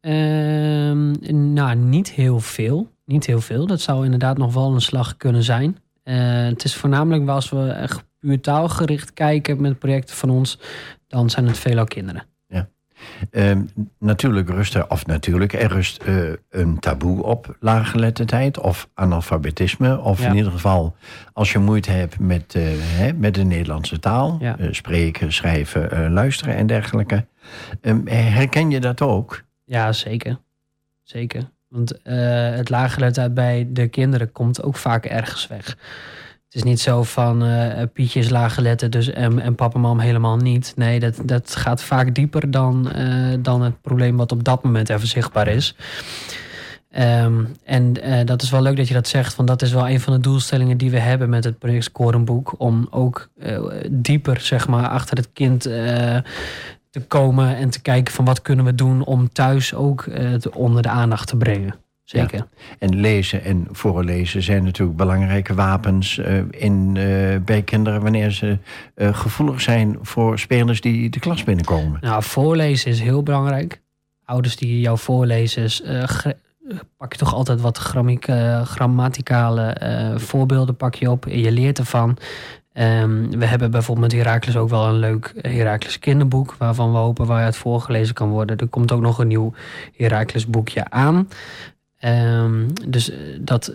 [0.00, 1.12] Ehm,
[1.52, 2.90] nou, niet heel veel.
[3.04, 3.66] Niet heel veel.
[3.66, 5.76] Dat zou inderdaad nog wel een slag kunnen zijn.
[6.02, 10.58] Het is voornamelijk als we echt puur taalgericht kijken met projecten van ons,
[11.06, 12.28] dan zijn het veelal kinderen.
[13.30, 13.62] Ehm,
[13.98, 16.16] natuurlijk rust er, of natuurlijk, er rust eh,
[16.50, 19.98] een taboe op laaggeletterdheid of analfabetisme.
[20.00, 20.28] Of Ja.
[20.28, 20.96] in ieder geval,
[21.32, 24.58] als je moeite hebt met, eh, hè, met de Nederlandse taal, Ja.
[24.58, 27.26] eh, spreken, schrijven, luisteren en dergelijke.
[27.80, 29.42] Ehm, herken je dat ook?
[29.64, 30.38] Ja, zeker.
[31.02, 31.50] Zeker.
[31.68, 35.76] Want het laaggeletterdheid bij de kinderen komt ook vaak ergens weg.
[36.50, 39.98] Het is niet zo van eh Pietje is laaggeletterd dus, en, en papa en mam
[39.98, 40.72] helemaal niet.
[40.76, 44.88] Nee, dat, dat gaat vaak dieper dan, eh, dan het probleem wat op dat moment
[44.88, 45.76] even zichtbaar is.
[46.90, 49.88] Ehm, en eh, dat is wel leuk dat je dat zegt, want dat is wel
[49.88, 52.54] een van de doelstellingen die we hebben met het project Scorenboek.
[52.58, 53.28] Om ook
[53.90, 58.74] dieper zeg maar, achter het kind te komen en te kijken van wat kunnen we
[58.74, 61.74] doen om thuis ook het onder de aandacht te brengen.
[62.10, 62.46] Zeker.
[62.78, 68.58] En lezen en voorlezen zijn natuurlijk belangrijke wapens eh, in, eh, bij kinderen wanneer ze
[68.94, 71.98] eh, gevoelig zijn voor spelers die de klas binnenkomen.
[72.00, 73.80] Nou, voorlezen is heel belangrijk.
[74.24, 75.70] Ouders die jou voorlezen,
[76.96, 77.78] pak je toch altijd wat
[78.64, 79.76] grammaticale
[80.16, 81.24] voorbeelden pak je op.
[81.28, 82.16] Je leert ervan.
[82.72, 86.54] Ehm, we hebben bijvoorbeeld met Heracles ook wel een leuk Heracles kinderboek...
[86.58, 88.56] waarvan we hopen waaruit voorgelezen kan worden.
[88.56, 89.52] Er komt ook nog een nieuw
[89.96, 91.28] Heracles boekje aan.
[92.00, 93.72] Ehm, dus eh, dat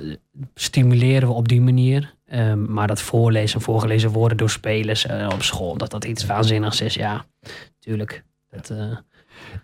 [0.53, 2.13] stimuleren we op die manier.
[2.25, 5.77] Ehm, maar dat voorlezen en voorgelezen worden door spelers eh, op school...
[5.77, 7.25] dat dat iets waanzinnigs is, ja,
[7.79, 8.23] tuurlijk.
[8.49, 8.97] Dat, eh,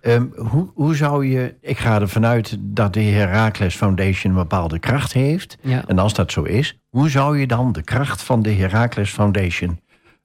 [0.01, 4.79] Ehm, hoe, hoe zou je, ik ga ervan uit dat de Heracles Foundation een bepaalde
[4.79, 5.57] kracht heeft.
[5.61, 5.83] ja.
[5.87, 9.79] En als dat zo is, hoe zou je dan de kracht van de Heracles Foundation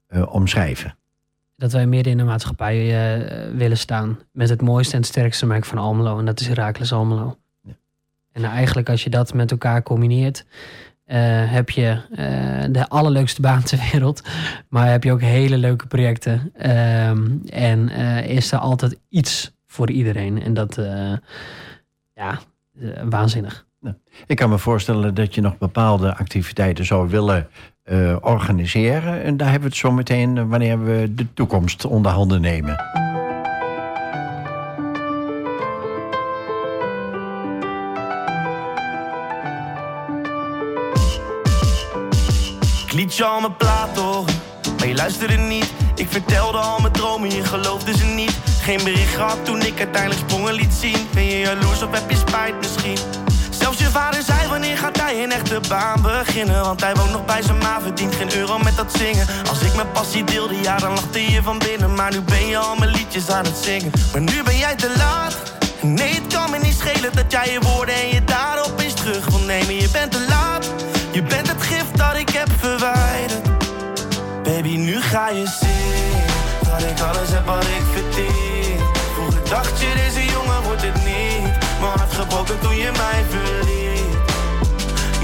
[0.07, 0.97] eh, omschrijven?
[1.57, 4.19] dat wij midden in de maatschappij eh, willen staan.
[4.31, 6.19] Met het mooiste en het sterkste merk van Almelo.
[6.19, 7.37] En dat is Heracles Almelo.
[8.37, 10.45] En nou, eigenlijk als je dat met elkaar combineert...
[11.05, 11.19] eh,
[11.51, 14.21] heb je eh, de allerleukste baan ter wereld.
[14.69, 16.51] Maar heb je ook hele leuke projecten.
[16.57, 20.41] Ehm, en eh, is er altijd iets voor iedereen.
[20.41, 20.79] En dat,
[22.13, 22.39] ja,
[23.09, 23.65] waanzinnig.
[24.25, 27.49] Ik kan me voorstellen dat je nog bepaalde activiteiten zou willen
[28.21, 29.23] organiseren.
[29.23, 33.06] En daar hebben we het zo meteen wanneer we de toekomst onder handen nemen.
[42.97, 44.35] Liet je al mijn plaat horen,
[44.77, 45.71] maar je luisterde niet.
[45.95, 48.37] Ik vertelde al mijn dromen, je geloofde ze niet.
[48.61, 51.07] Geen bericht gehad toen ik uiteindelijk sprongen liet zien.
[51.13, 52.97] Ben je jaloers of heb je spijt misschien?
[53.49, 57.25] Zelfs je vader zei wanneer gaat hij een echte baan beginnen Want hij woont nog
[57.25, 60.77] bij zijn ma, verdient geen euro met dat zingen Als ik mijn passie deelde, ja
[60.77, 63.91] dan lachte je van binnen Maar nu ben je al mijn liedjes aan het zingen
[64.11, 65.35] Maar nu ben jij te laat
[65.81, 69.25] Nee, het kan me niet schelen dat jij je woorden en je daden opeens terug
[69.25, 70.46] wil nemen Je bent te laat,
[75.07, 76.25] ga je zien
[76.69, 78.79] Dat ik alles heb wat ik verdien.
[79.13, 81.43] Vroeger dacht je, deze jongen wordt het niet?
[81.79, 84.15] Mijn hart gebroken toen je mij verliet.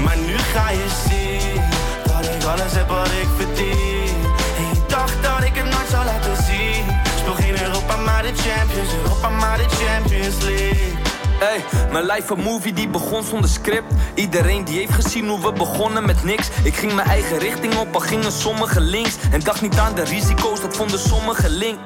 [0.04, 1.60] Maar nu ga je zien
[2.06, 4.16] Dat ik alles heb wat ik verdien.
[4.58, 6.84] En je dacht dat ik het nooit zou laten zien.
[7.18, 12.42] Speel geen Europa, maar de Champions Europa, maar de Champions League Hey, mijn life een
[12.42, 13.92] movie die begon zonder script.
[14.14, 16.48] Iedereen die heeft gezien hoe we begonnen met niks.
[16.62, 19.16] Ik ging mijn eigen richting op, al gingen sommigen links.
[19.30, 21.78] En dacht niet aan de risico's, dat vonden sommigen link.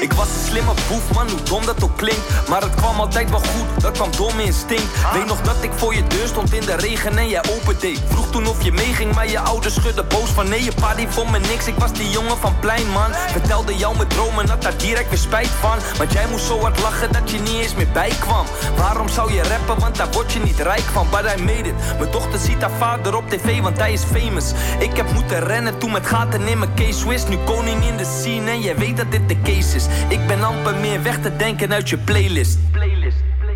[0.00, 2.48] Ik was een slimme boef, man, hoe dom dat ook klinkt.
[2.48, 5.12] Maar het kwam altijd wel goed, dat kwam dom instinct.
[5.12, 8.00] Weet nog dat ik voor je deur stond in de regen en jij opendeed.
[8.08, 11.08] Vroeg toen of je meeging, maar je ouders schudden boos van nee, je pa die
[11.08, 11.66] vond me niks.
[11.66, 13.14] Ik was die jongen van plein, man.
[13.14, 15.78] Vertelde jou mijn dromen, had daar direct weer spijt van.
[15.98, 18.46] Want jij moest zo hard lachen dat je niet eens meer bijkwam.
[18.76, 21.06] Waarom zou je rappen, want daar word je niet rijk van.
[21.10, 21.74] But I made it.
[21.98, 24.52] Mijn dochter ziet haar vader op tv, want hij is famous.
[24.78, 27.28] Ik heb moeten rennen toen met gaten in mijn case Swiss.
[27.28, 29.86] Nu koning in de scene en jij weet dat dit de case is.
[30.08, 32.58] Ik ben amper meer weg te denken uit je playlist.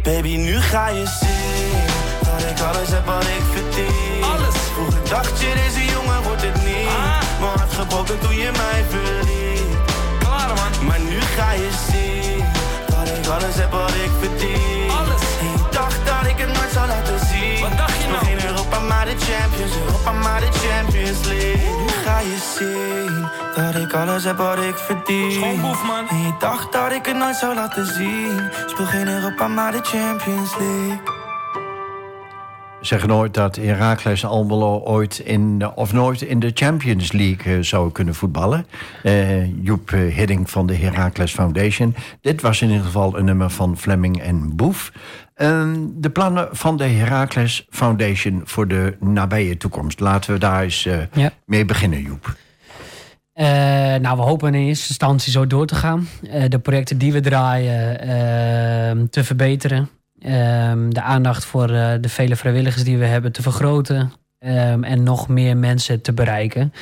[0.03, 1.81] Baby, nu ga je zien
[2.25, 4.55] Dat ik alles heb wat ik verdien Alles.
[4.55, 7.41] Vroeger dacht je, deze jongen wordt het niet Ah.
[7.41, 9.77] Mijn hart gebroken toen je mij verliet
[10.19, 10.87] Klaar man.
[10.87, 12.45] Maar nu ga je zien
[12.87, 14.60] Dat ik alles heb wat ik verdien
[19.31, 21.81] Champions Europa, maar de Champions League.
[21.81, 25.33] Nu ga je zien Dat ik alles heb wat ik verdien.
[25.33, 26.09] Schoonboef, man.
[26.09, 28.51] En je dacht dat ik het nooit zou laten zien.
[28.67, 31.20] Speel geen Europa, maar de Champions League
[32.81, 37.93] Zeggen nooit dat Heracles Almelo ooit in, of nooit in de Champions League eh, zou
[37.93, 38.67] kunnen voetballen.
[39.03, 41.95] Eh, Joep eh, Hidding van de Heracles Foundation.
[42.21, 44.93] Dit was in ieder geval een nummer van Fleming en Boef.
[45.35, 50.01] Ehm, de plannen van de Heracles Foundation voor de nabije toekomst.
[50.01, 51.31] Laten we daar eens Ja.
[51.47, 52.35] mee beginnen, Joep.
[54.01, 56.09] Nou, we hopen in eerste instantie zo door te gaan.
[56.49, 59.89] De projecten die we draaien te verbeteren.
[60.21, 64.13] Ehm, de aandacht voor eh, de vele vrijwilligers die we hebben te vergroten.
[64.39, 66.73] Ehm, en nog meer mensen te bereiken.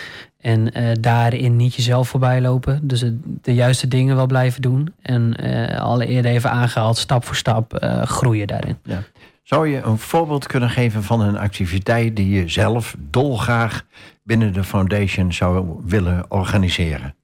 [0.40, 2.80] En eh, daarin niet jezelf voorbij lopen.
[2.82, 3.04] Dus
[3.42, 4.94] de juiste dingen wel blijven doen.
[5.02, 8.78] En eh, al eerder even aangehaald, stap voor stap groeien daarin.
[9.42, 13.84] Zou je een voorbeeld kunnen geven van een activiteit die je zelf dolgraag
[14.22, 17.14] binnen de foundation zou willen organiseren?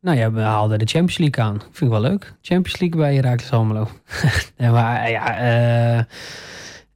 [0.00, 1.60] Nou ja, we haalden de Champions League aan.
[1.60, 2.34] Vind ik wel leuk.
[2.42, 3.88] Champions League bij Heracles Almelo.
[4.58, 6.04] nee, maar ja, eh,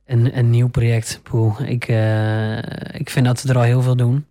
[0.06, 1.20] een, een nieuw project.
[1.22, 2.56] Poeh, ik, eh,
[3.00, 4.26] ik vind dat we er al heel veel doen.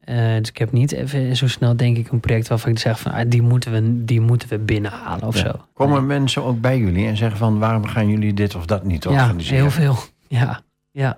[0.00, 3.00] Eh, dus ik heb niet even zo snel, denk ik, een project waarvan ik zeg
[3.00, 5.40] van ah, die, moeten we, die moeten we binnenhalen of Ja.
[5.42, 5.64] zo.
[5.74, 9.04] Komen mensen ook bij jullie en zeggen van waarom gaan jullie dit of dat niet
[9.04, 9.58] Ja, organiseren?
[9.60, 9.96] heel veel.
[10.28, 10.60] Ja,
[10.90, 11.16] ja.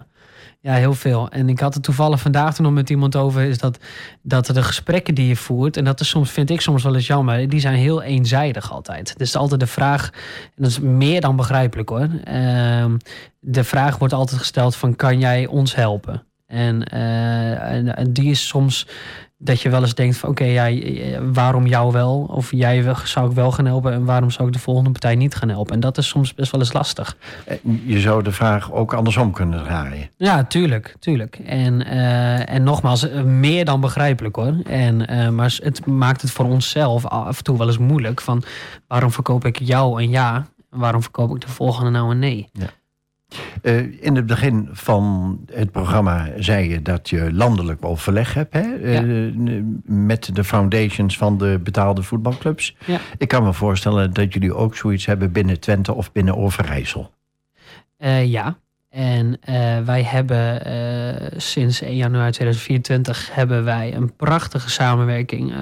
[0.62, 1.28] Ja, heel veel.
[1.28, 3.78] En ik had het toevallig vandaag nog met iemand over, is dat,
[4.22, 7.06] dat de gesprekken die je voert, en dat is soms, vind ik soms wel eens
[7.06, 9.18] jammer, die zijn heel eenzijdig altijd.
[9.18, 10.10] Dus altijd de vraag,
[10.44, 12.08] en dat is meer dan begrijpelijk hoor.
[12.24, 12.96] Ehm,
[13.38, 16.24] de vraag wordt altijd gesteld van, kan jij ons helpen?
[16.46, 18.86] En, eh, en, en die is soms
[19.42, 22.26] dat je wel eens denkt van oké, ja, eh, waarom jou wel?
[22.30, 25.34] Of jij zou ik wel gaan helpen en waarom zou ik de volgende partij niet
[25.34, 25.74] gaan helpen?
[25.74, 27.16] En dat is soms best wel eens lastig.
[27.44, 30.10] Eh, Je zou de vraag ook andersom kunnen draaien.
[30.16, 31.38] Ja, tuurlijk, tuurlijk.
[31.44, 34.54] En, eh, en nogmaals, eh, meer dan begrijpelijk hoor.
[34.64, 38.20] En, maar het maakt het voor onszelf af en toe wel eens moeilijk.
[38.20, 38.42] Van
[38.88, 40.46] waarom verkoop ik jou een ja?
[40.70, 42.48] En waarom verkoop ik de volgende nou een nee?
[43.62, 48.76] Eh, in het begin van het programma zei je dat je landelijk overleg hebt hè?
[48.76, 52.76] Eh, met de foundations van de betaalde voetbalclubs.
[52.86, 53.00] Ja.
[53.18, 57.10] Ik kan me voorstellen dat jullie ook zoiets hebben binnen Twente of binnen Overijssel.
[57.96, 58.56] Eh, ja.
[58.88, 59.38] En
[59.84, 60.62] wij hebben
[61.40, 65.54] sinds 1 januari 2024 hebben wij een prachtige samenwerking,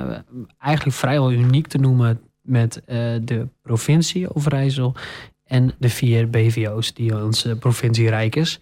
[0.59, 2.83] eigenlijk vrijwel uniek te noemen, met
[3.23, 4.95] de provincie Overijssel
[5.49, 8.61] en de vier BVO's die onze provincie rijk is.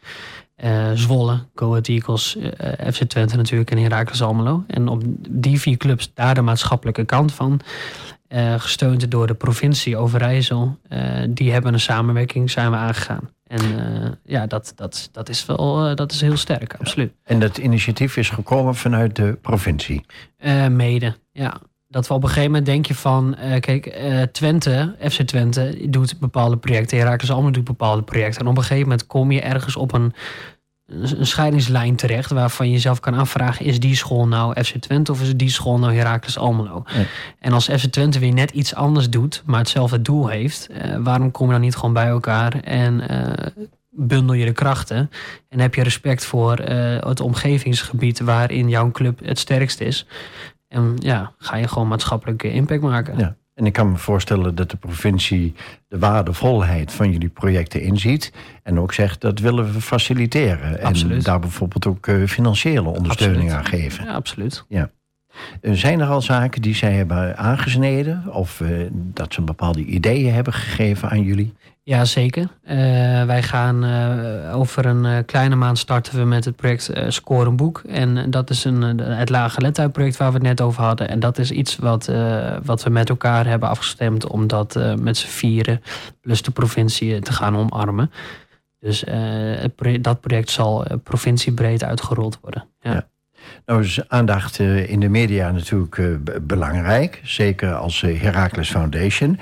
[0.56, 4.64] Eh, Zwolle, Go Ahead Eagles, eh, FC Twente natuurlijk en Heracles Almelo.
[4.66, 7.60] En op die vier clubs daar de maatschappelijke kant van.
[8.28, 10.78] eh, gesteund door de provincie Overijssel.
[10.88, 13.30] eh, die hebben een samenwerking, zijn we aangegaan.
[13.46, 17.12] En eh, ja, dat, dat, dat is wel eh, dat is heel sterk, absoluut.
[17.24, 20.04] En dat initiatief is gekomen vanuit de provincie.
[20.36, 21.60] Eh, mede, ja.
[21.96, 23.36] Dat we op een gegeven moment denk je van...
[23.36, 26.98] eh, kijk, eh, Twente, FC Twente doet bepaalde projecten.
[26.98, 28.40] Herakles allemaal doet bepaalde projecten.
[28.40, 30.14] En op een gegeven moment kom je ergens op een,
[30.86, 32.30] een scheidingslijn terecht...
[32.30, 33.64] waarvan je jezelf kan afvragen...
[33.64, 36.82] is die school nou FC Twente of is die school nou Herakles Almelo?
[36.86, 37.04] Ja.
[37.38, 39.42] En als FC Twente weer net iets anders doet...
[39.46, 40.68] maar hetzelfde doel heeft...
[40.68, 42.60] eh, waarom kom je dan niet gewoon bij elkaar...
[42.60, 43.46] en eh,
[43.90, 45.10] bundel je de krachten...
[45.48, 48.20] en heb je respect voor eh, het omgevingsgebied...
[48.20, 50.06] waarin jouw club het sterkst is...
[50.76, 53.18] En ja, ga je gewoon maatschappelijke impact maken.
[53.18, 53.36] Ja.
[53.54, 55.54] En ik kan me voorstellen dat de provincie
[55.88, 58.32] de waardevolheid van jullie projecten inziet.
[58.62, 60.80] En ook zegt dat willen we faciliteren.
[60.80, 63.72] En daar bijvoorbeeld ook eh, financiële ondersteuning Absoluut.
[63.72, 64.04] aan geven.
[64.04, 64.64] Ja, absoluut.
[64.68, 64.82] Eh,
[65.62, 68.24] Zijn er al zaken die zij hebben aangesneden?
[68.32, 71.54] Of eh, dat ze bepaalde ideeën hebben gegeven aan jullie?
[71.82, 72.48] Ja, zeker.
[72.62, 72.76] Eh,
[73.24, 77.56] wij gaan eh, over een kleine maand starten we met het project eh Score een
[77.56, 77.82] Boek.
[77.88, 81.08] En dat is een, het Lage Lettuig project waar we het net over hadden.
[81.08, 82.10] En dat is iets wat,
[82.64, 85.82] wat we met elkaar hebben afgestemd om dat met z'n vieren
[86.20, 88.10] plus de provincie te gaan omarmen.
[88.80, 92.64] Dus het dat project zal provinciebreed uitgerold worden.
[92.80, 92.92] Ja.
[92.92, 93.08] Ja.
[93.66, 96.06] Nou is aandacht eh, in de media natuurlijk eh,
[96.42, 97.20] belangrijk.
[97.24, 99.38] Zeker als eh, Heracles Foundation.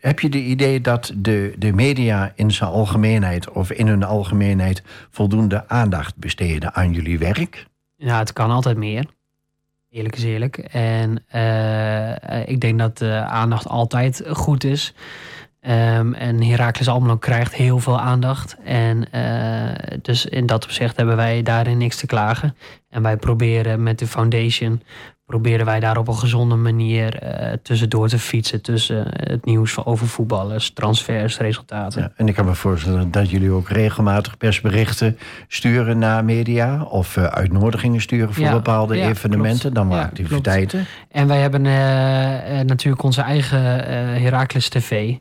[0.00, 3.50] Heb je de idee dat de, de media in zijn algemeenheid...
[3.50, 7.66] of in hun algemeenheid voldoende aandacht besteden aan jullie werk?
[7.96, 9.04] Ja, het kan altijd meer.
[9.90, 10.58] Eerlijk is eerlijk.
[10.58, 11.24] En
[12.46, 14.94] ik denk dat aandacht altijd goed is.
[15.66, 18.56] Ehm, en Heracles Almelo krijgt heel veel aandacht.
[18.64, 22.56] En eh, dus in dat opzicht hebben wij daarin niks te klagen.
[22.90, 24.82] En wij proberen met de foundation...
[25.24, 28.62] proberen wij daar op een gezonde manier eh, tussendoor te fietsen...
[28.62, 32.02] tussen het nieuws van over voetballers, transfers, resultaten.
[32.02, 36.82] Ja, en ik kan me voorstellen dat jullie ook regelmatig persberichten sturen naar media...
[36.82, 39.74] of eh, uitnodigingen sturen voor Ja, bepaalde ja, evenementen, klopt.
[39.74, 40.86] dan wel Ja, activiteiten.
[41.10, 41.62] En wij hebben
[42.66, 43.60] natuurlijk onze eigen
[44.22, 45.14] Heracles TV.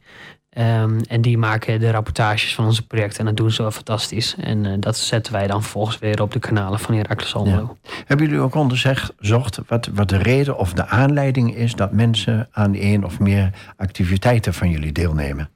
[0.56, 3.20] Ehm, en die maken de rapportages van onze projecten.
[3.20, 4.36] En dat doen ze wel fantastisch.
[4.36, 7.78] En eh, dat zetten wij dan vervolgens weer op de kanalen van Heracles Almelo.
[8.06, 11.76] Hebben jullie ook onderzocht wat, wat de reden of de aanleiding is...
[11.76, 15.50] dat mensen aan één of meer activiteiten van jullie deelnemen?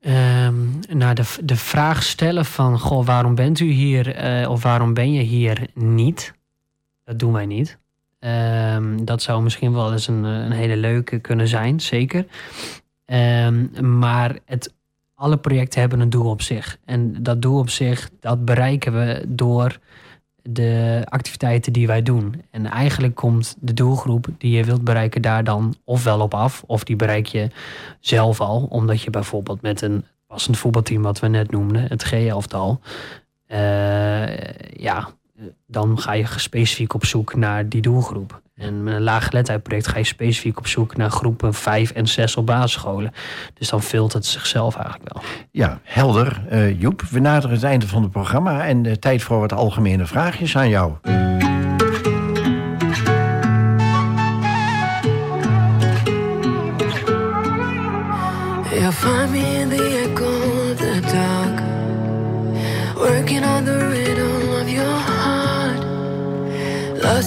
[0.00, 0.54] Ehm,
[0.88, 2.78] nou, de, de vraag stellen van...
[2.78, 4.14] Goh, waarom bent u hier?
[4.14, 6.34] eh, of waarom ben je hier niet?
[7.04, 7.78] Dat doen wij niet.
[8.18, 12.26] Ehm, dat zou misschien wel eens een, eh, een hele leuke kunnen zijn, zeker.
[13.04, 14.74] Ehm, maar het,
[15.14, 16.78] alle projecten hebben een doel op zich.
[16.84, 19.78] En dat doel op zich, dat bereiken we door
[20.42, 22.42] de activiteiten die wij doen.
[22.50, 26.62] En eigenlijk komt de doelgroep die je wilt bereiken daar dan ofwel op af...
[26.66, 27.48] of die bereik je
[28.00, 31.02] zelf al, omdat je bijvoorbeeld met een passend voetbalteam...
[31.02, 32.80] wat we net noemden, het G-elftal...
[33.46, 34.36] eh,
[34.76, 35.08] ja,
[35.66, 38.42] dan ga je specifiek op zoek naar die doelgroep.
[38.54, 42.36] En met een laaggeletheid project ga je specifiek op zoek naar groepen 5 en 6
[42.36, 43.12] op basisscholen.
[43.54, 45.22] Dus dan vult het zichzelf eigenlijk wel.
[45.50, 46.42] Ja, helder.
[46.48, 48.66] Eh, Joep, we naderen het einde van het programma...
[48.66, 50.92] en de tijd voor wat algemene vraagjes aan jou.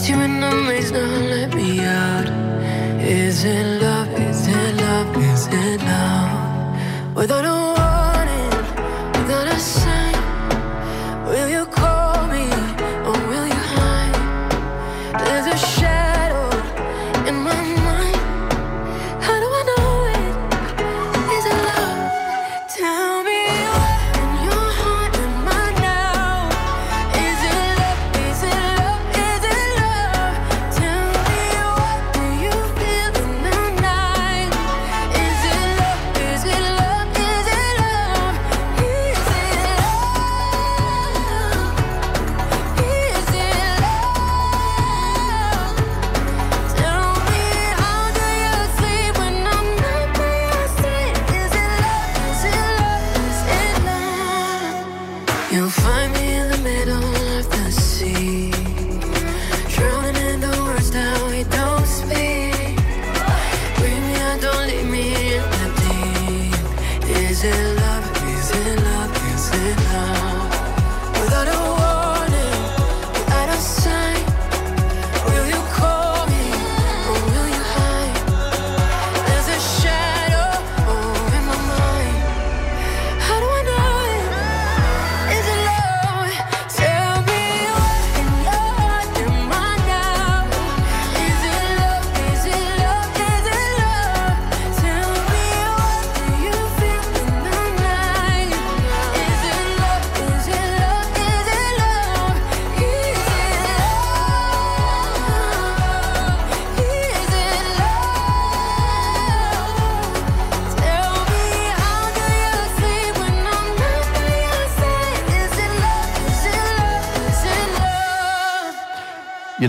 [0.08, 2.28] You in the maze, now let me out.
[3.01, 4.08] Is it love?
[4.18, 5.18] Is it love?
[5.18, 7.14] Is it love?
[7.14, 7.66] Without a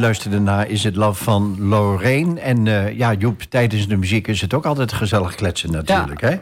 [0.09, 2.41] luisterde naar Is It Love van Lorraine.
[2.41, 6.21] En eh, ja, Joep, tijdens de muziek is het ook altijd gezellig kletsen natuurlijk.
[6.21, 6.41] Ja, hè?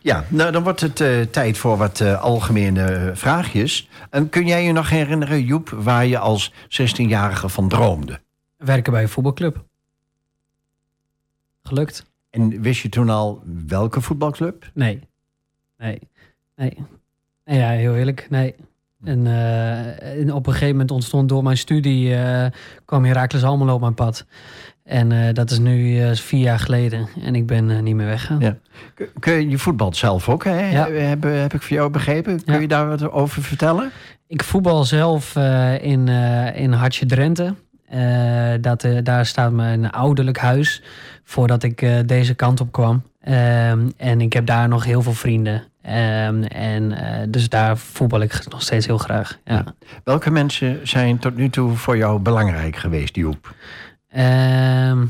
[0.00, 3.88] ja nou dan wordt het eh, tijd voor wat eh, algemene vraagjes.
[4.10, 8.20] En kun jij je nog herinneren, Joep, waar je als 16-jarige van droomde?
[8.56, 9.64] Werken bij een voetbalclub.
[11.62, 12.06] Gelukt?
[12.30, 14.70] En wist je toen al welke voetbalclub?
[14.74, 15.00] Nee.
[15.78, 15.98] Nee.
[16.56, 16.76] Nee.
[17.44, 18.54] nee ja, heel eerlijk, nee.
[19.06, 22.14] En, eh, en op een gegeven moment ontstond door mijn studie...
[22.16, 22.46] eh,
[22.84, 24.26] kwam Herakles Almelo op mijn pad.
[24.84, 27.08] En eh, dat is nu vier jaar geleden.
[27.22, 28.40] En ik ben niet meer weggegaan.
[28.40, 28.56] Ja.
[29.18, 30.70] Kun- je, je voetbalt zelf ook, hè?
[30.70, 30.90] Ja.
[30.90, 32.44] Heb, heb ik voor jou begrepen?
[32.44, 32.60] Kun Ja.
[32.60, 33.90] je daar wat over vertellen?
[34.26, 35.36] Ik voetbal zelf
[35.80, 36.08] in,
[36.54, 37.54] in Hartje Drenthe.
[38.60, 40.82] Dat, daar staat mijn ouderlijk huis
[41.24, 43.02] voordat ik deze kant op kwam.
[43.20, 45.62] Ehm, en ik heb daar nog heel veel vrienden.
[45.86, 49.38] Ehm, en eh, dus daar voetbal ik nog steeds heel graag.
[49.44, 49.64] Ja.
[50.04, 53.54] Welke mensen zijn tot nu toe voor jou belangrijk geweest, Joep?
[54.08, 55.00] Ehm,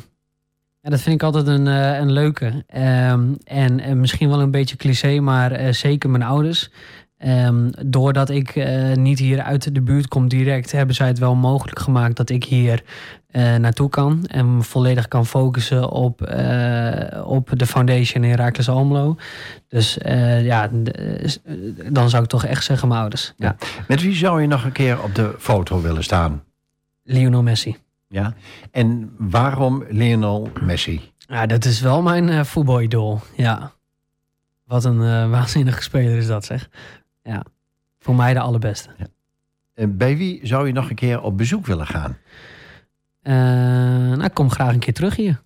[0.81, 2.65] ja, dat vind ik altijd een, eh, een leuke.
[2.67, 6.71] Ehm, en, en misschien wel een beetje cliché, maar eh, zeker mijn ouders.
[7.19, 11.35] Ehm, doordat ik eh, niet hier uit de buurt kom direct, hebben zij het wel
[11.35, 12.83] mogelijk gemaakt dat ik hier
[13.27, 14.25] eh, naartoe kan.
[14.27, 19.17] En me volledig kan focussen op, eh, op de foundation in Herakles Almelo.
[19.69, 19.99] Dus
[20.43, 20.71] ja,
[21.91, 23.35] dan zou ik toch echt zeggen mijn ouders.
[23.37, 23.57] Ja.
[23.89, 26.43] Met wie zou je nog een keer op de foto willen staan?
[27.03, 27.77] Lionel Messi.
[28.09, 28.35] Ja.
[28.71, 31.13] En waarom Lionel Messi?
[31.19, 33.21] Ja, dat is wel mijn voetbalidool.
[33.37, 33.73] Ja.
[34.65, 36.69] Wat een waanzinnige speler is dat, zeg.
[37.27, 37.43] Ja.
[37.99, 38.89] Voor mij de allerbeste.
[39.75, 42.17] En bij wie zou je nog een keer op bezoek willen gaan?
[43.23, 45.45] Eh, nou, ik kom graag een keer terug hier.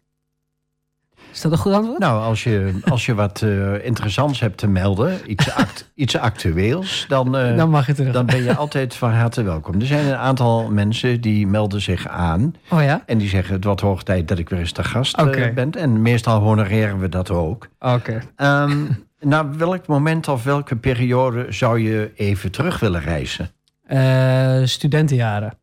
[1.32, 1.98] Is dat een goed antwoord?
[1.98, 7.04] Nou, als je, als je wat eh, interessants hebt te melden, iets, act- iets actueels,
[7.08, 8.12] dan, eh, Dan mag je terug.
[8.12, 9.80] dan ben je altijd van harte welkom.
[9.80, 13.02] Er zijn een aantal mensen die melden zich aan Oh ja?
[13.06, 15.70] en die zeggen het wordt hoog tijd dat ik weer eens te gast eh, ben.
[15.72, 17.68] En meestal honoreren we dat ook.
[17.78, 18.20] Oké.
[18.36, 18.86] Ehm
[19.20, 23.50] naar welk moment of welke periode zou je even terug willen reizen?
[23.82, 25.58] Eh, studentenjaren.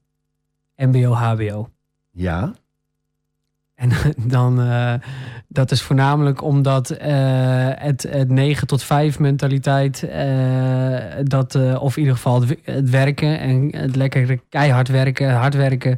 [0.76, 1.70] MBO, HBO.
[2.12, 2.54] Ja,
[3.76, 3.92] En
[4.36, 4.94] dan, eh,
[5.48, 10.08] dat is voornamelijk omdat eh, het, het 9 tot 5 mentaliteit,
[11.24, 15.98] dat, of in ieder geval het, het werken en het lekker keihard werken, hard werken,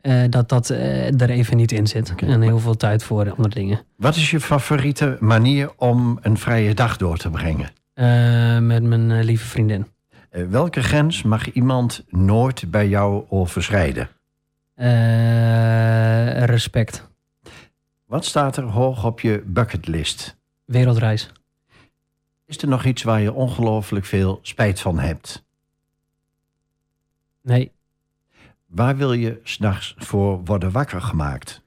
[0.00, 2.14] eh, dat dat eh, er even niet in zit.
[2.16, 3.80] En heel veel tijd voor andere dingen.
[3.96, 7.70] Wat is je favoriete manier om een vrije dag door te brengen?
[7.94, 9.86] Eh, met mijn lieve vriendin.
[10.30, 14.08] Welke grens mag iemand nooit bij jou overschrijden?
[16.46, 17.08] Respect.
[18.06, 20.36] Wat staat er hoog op je bucketlist?
[20.64, 21.30] Wereldreis.
[22.46, 25.44] Is er nog iets waar je ongelooflijk veel spijt van hebt?
[27.42, 27.72] Nee.
[28.68, 31.62] Waar wil je s'nachts voor worden wakker gemaakt?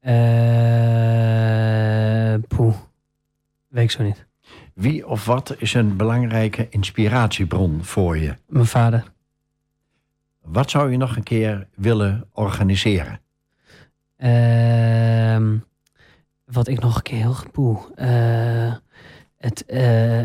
[0.00, 0.74] Eh
[2.48, 2.76] poeh.
[3.68, 4.26] Weet ik zo niet.
[4.74, 8.34] Wie of wat is een belangrijke inspiratiebron voor je?
[8.46, 9.12] Mijn vader.
[10.42, 13.20] Wat zou je nog een keer willen organiseren?
[14.16, 15.56] Ehm,
[16.44, 17.80] wat ik nog een keer heel poeh.
[17.94, 18.74] Eh,
[19.44, 19.80] het, eh,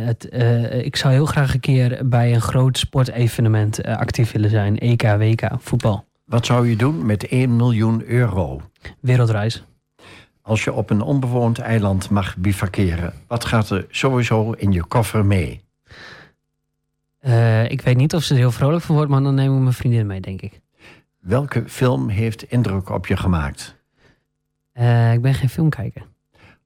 [0.06, 4.50] het, eh, ik zou heel graag een keer bij een groot sportevenement eh, actief willen
[4.50, 4.78] zijn.
[4.78, 6.06] EK, WK, voetbal.
[6.26, 8.62] Wat zou je doen met 1 miljoen euro?
[9.00, 9.64] Wereldreis.
[10.42, 15.26] Als je op een onbewoond eiland mag bivakeren, wat gaat er sowieso in je koffer
[15.26, 15.62] mee?
[17.68, 19.74] Ik weet niet of ze er heel vrolijk van wordt, maar dan neem ik mijn
[19.74, 20.60] vriendin mee, denk ik.
[21.20, 23.76] Welke film heeft indruk op je gemaakt?
[25.14, 26.02] Ik ben geen filmkijker.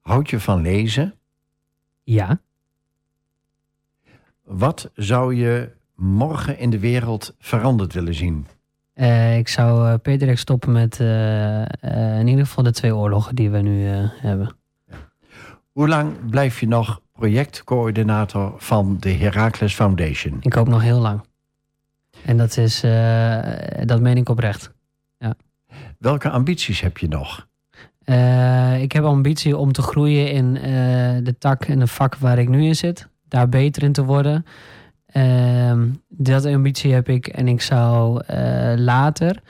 [0.00, 1.14] Houd je van lezen?
[2.04, 2.40] Ja.
[4.42, 8.46] Wat zou je morgen in de wereld veranderd willen zien?
[8.94, 13.34] Eh, ik zou eh, per direct stoppen met eh, in ieder geval de twee oorlogen
[13.34, 14.56] die we nu hebben.
[15.72, 20.36] Hoe lang blijf je nog projectcoördinator van de Heracles Foundation.
[20.40, 21.24] Ik hoop nog heel lang.
[22.24, 22.80] En dat, is,
[23.84, 24.72] dat meen ik oprecht.
[25.98, 27.48] Welke ambities heb je nog?
[28.04, 30.62] Eh, ik heb ambitie om te groeien in eh,
[31.22, 33.08] de tak en de vak waar ik nu in zit.
[33.28, 34.46] Daar beter in te worden.
[35.06, 39.42] Ehm, dat ambitie heb ik en ik zou eh, later,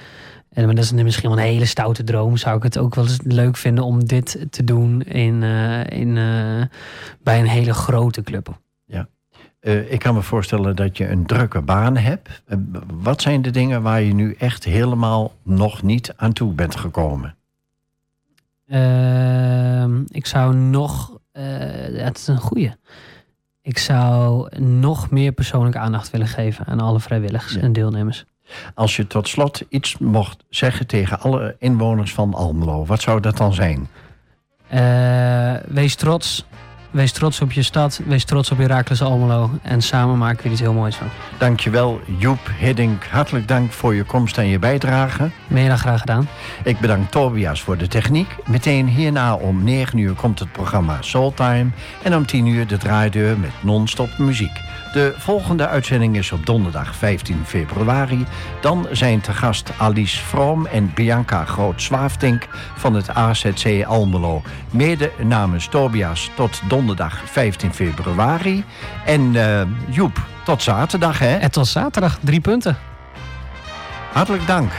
[0.51, 3.21] en dat is misschien wel een hele stoute droom, zou ik het ook wel eens
[3.23, 5.43] leuk vinden om dit te doen in,
[5.89, 6.15] in,
[7.23, 8.59] bij een hele grote club.
[9.65, 12.43] Eh, ik kan me voorstellen dat je een drukke baan hebt.
[12.93, 17.37] Wat zijn de dingen waar je nu echt helemaal nog niet aan toe bent gekomen?
[18.67, 21.43] Ehm, ik zou nog, eh,
[21.93, 22.73] het is een goeie.
[23.63, 27.61] Ik zou nog meer persoonlijke aandacht willen geven aan alle vrijwilligers Ja.
[27.61, 28.25] en deelnemers.
[28.75, 33.37] Als je tot slot iets mocht zeggen tegen alle inwoners van Almelo, wat zou dat
[33.37, 33.89] dan zijn?
[34.69, 36.47] Eh, wees trots.
[36.95, 38.01] Wees trots op je stad.
[38.07, 39.51] Wees trots op Heracles Almelo.
[39.63, 41.09] En samen maken we er iets heel moois van.
[41.39, 43.05] Dankjewel Joep Hiddink.
[43.05, 45.31] Hartelijk dank voor je komst en je bijdrage.
[45.47, 46.29] Meer dan graag gedaan.
[46.65, 48.37] Ik bedank Tobias voor de techniek.
[48.47, 51.71] Meteen hierna om 9 uur komt het programma Soultime.
[52.03, 54.61] En om 10 uur de draaideur met non-stop muziek.
[54.95, 58.27] De volgende uitzending is op donderdag 15 februari.
[58.61, 64.43] Dan zijn te gast Alice Vroom en Bianca Groot-Zwaafdink van het AZC Almelo.
[64.71, 68.65] Mede namens Tobias tot donderdag 15 februari.
[69.05, 71.37] En eh, Joep, tot zaterdag hè.
[71.37, 72.19] En tot zaterdag.
[72.21, 72.77] Drie punten.
[74.13, 74.73] Hartelijk dank.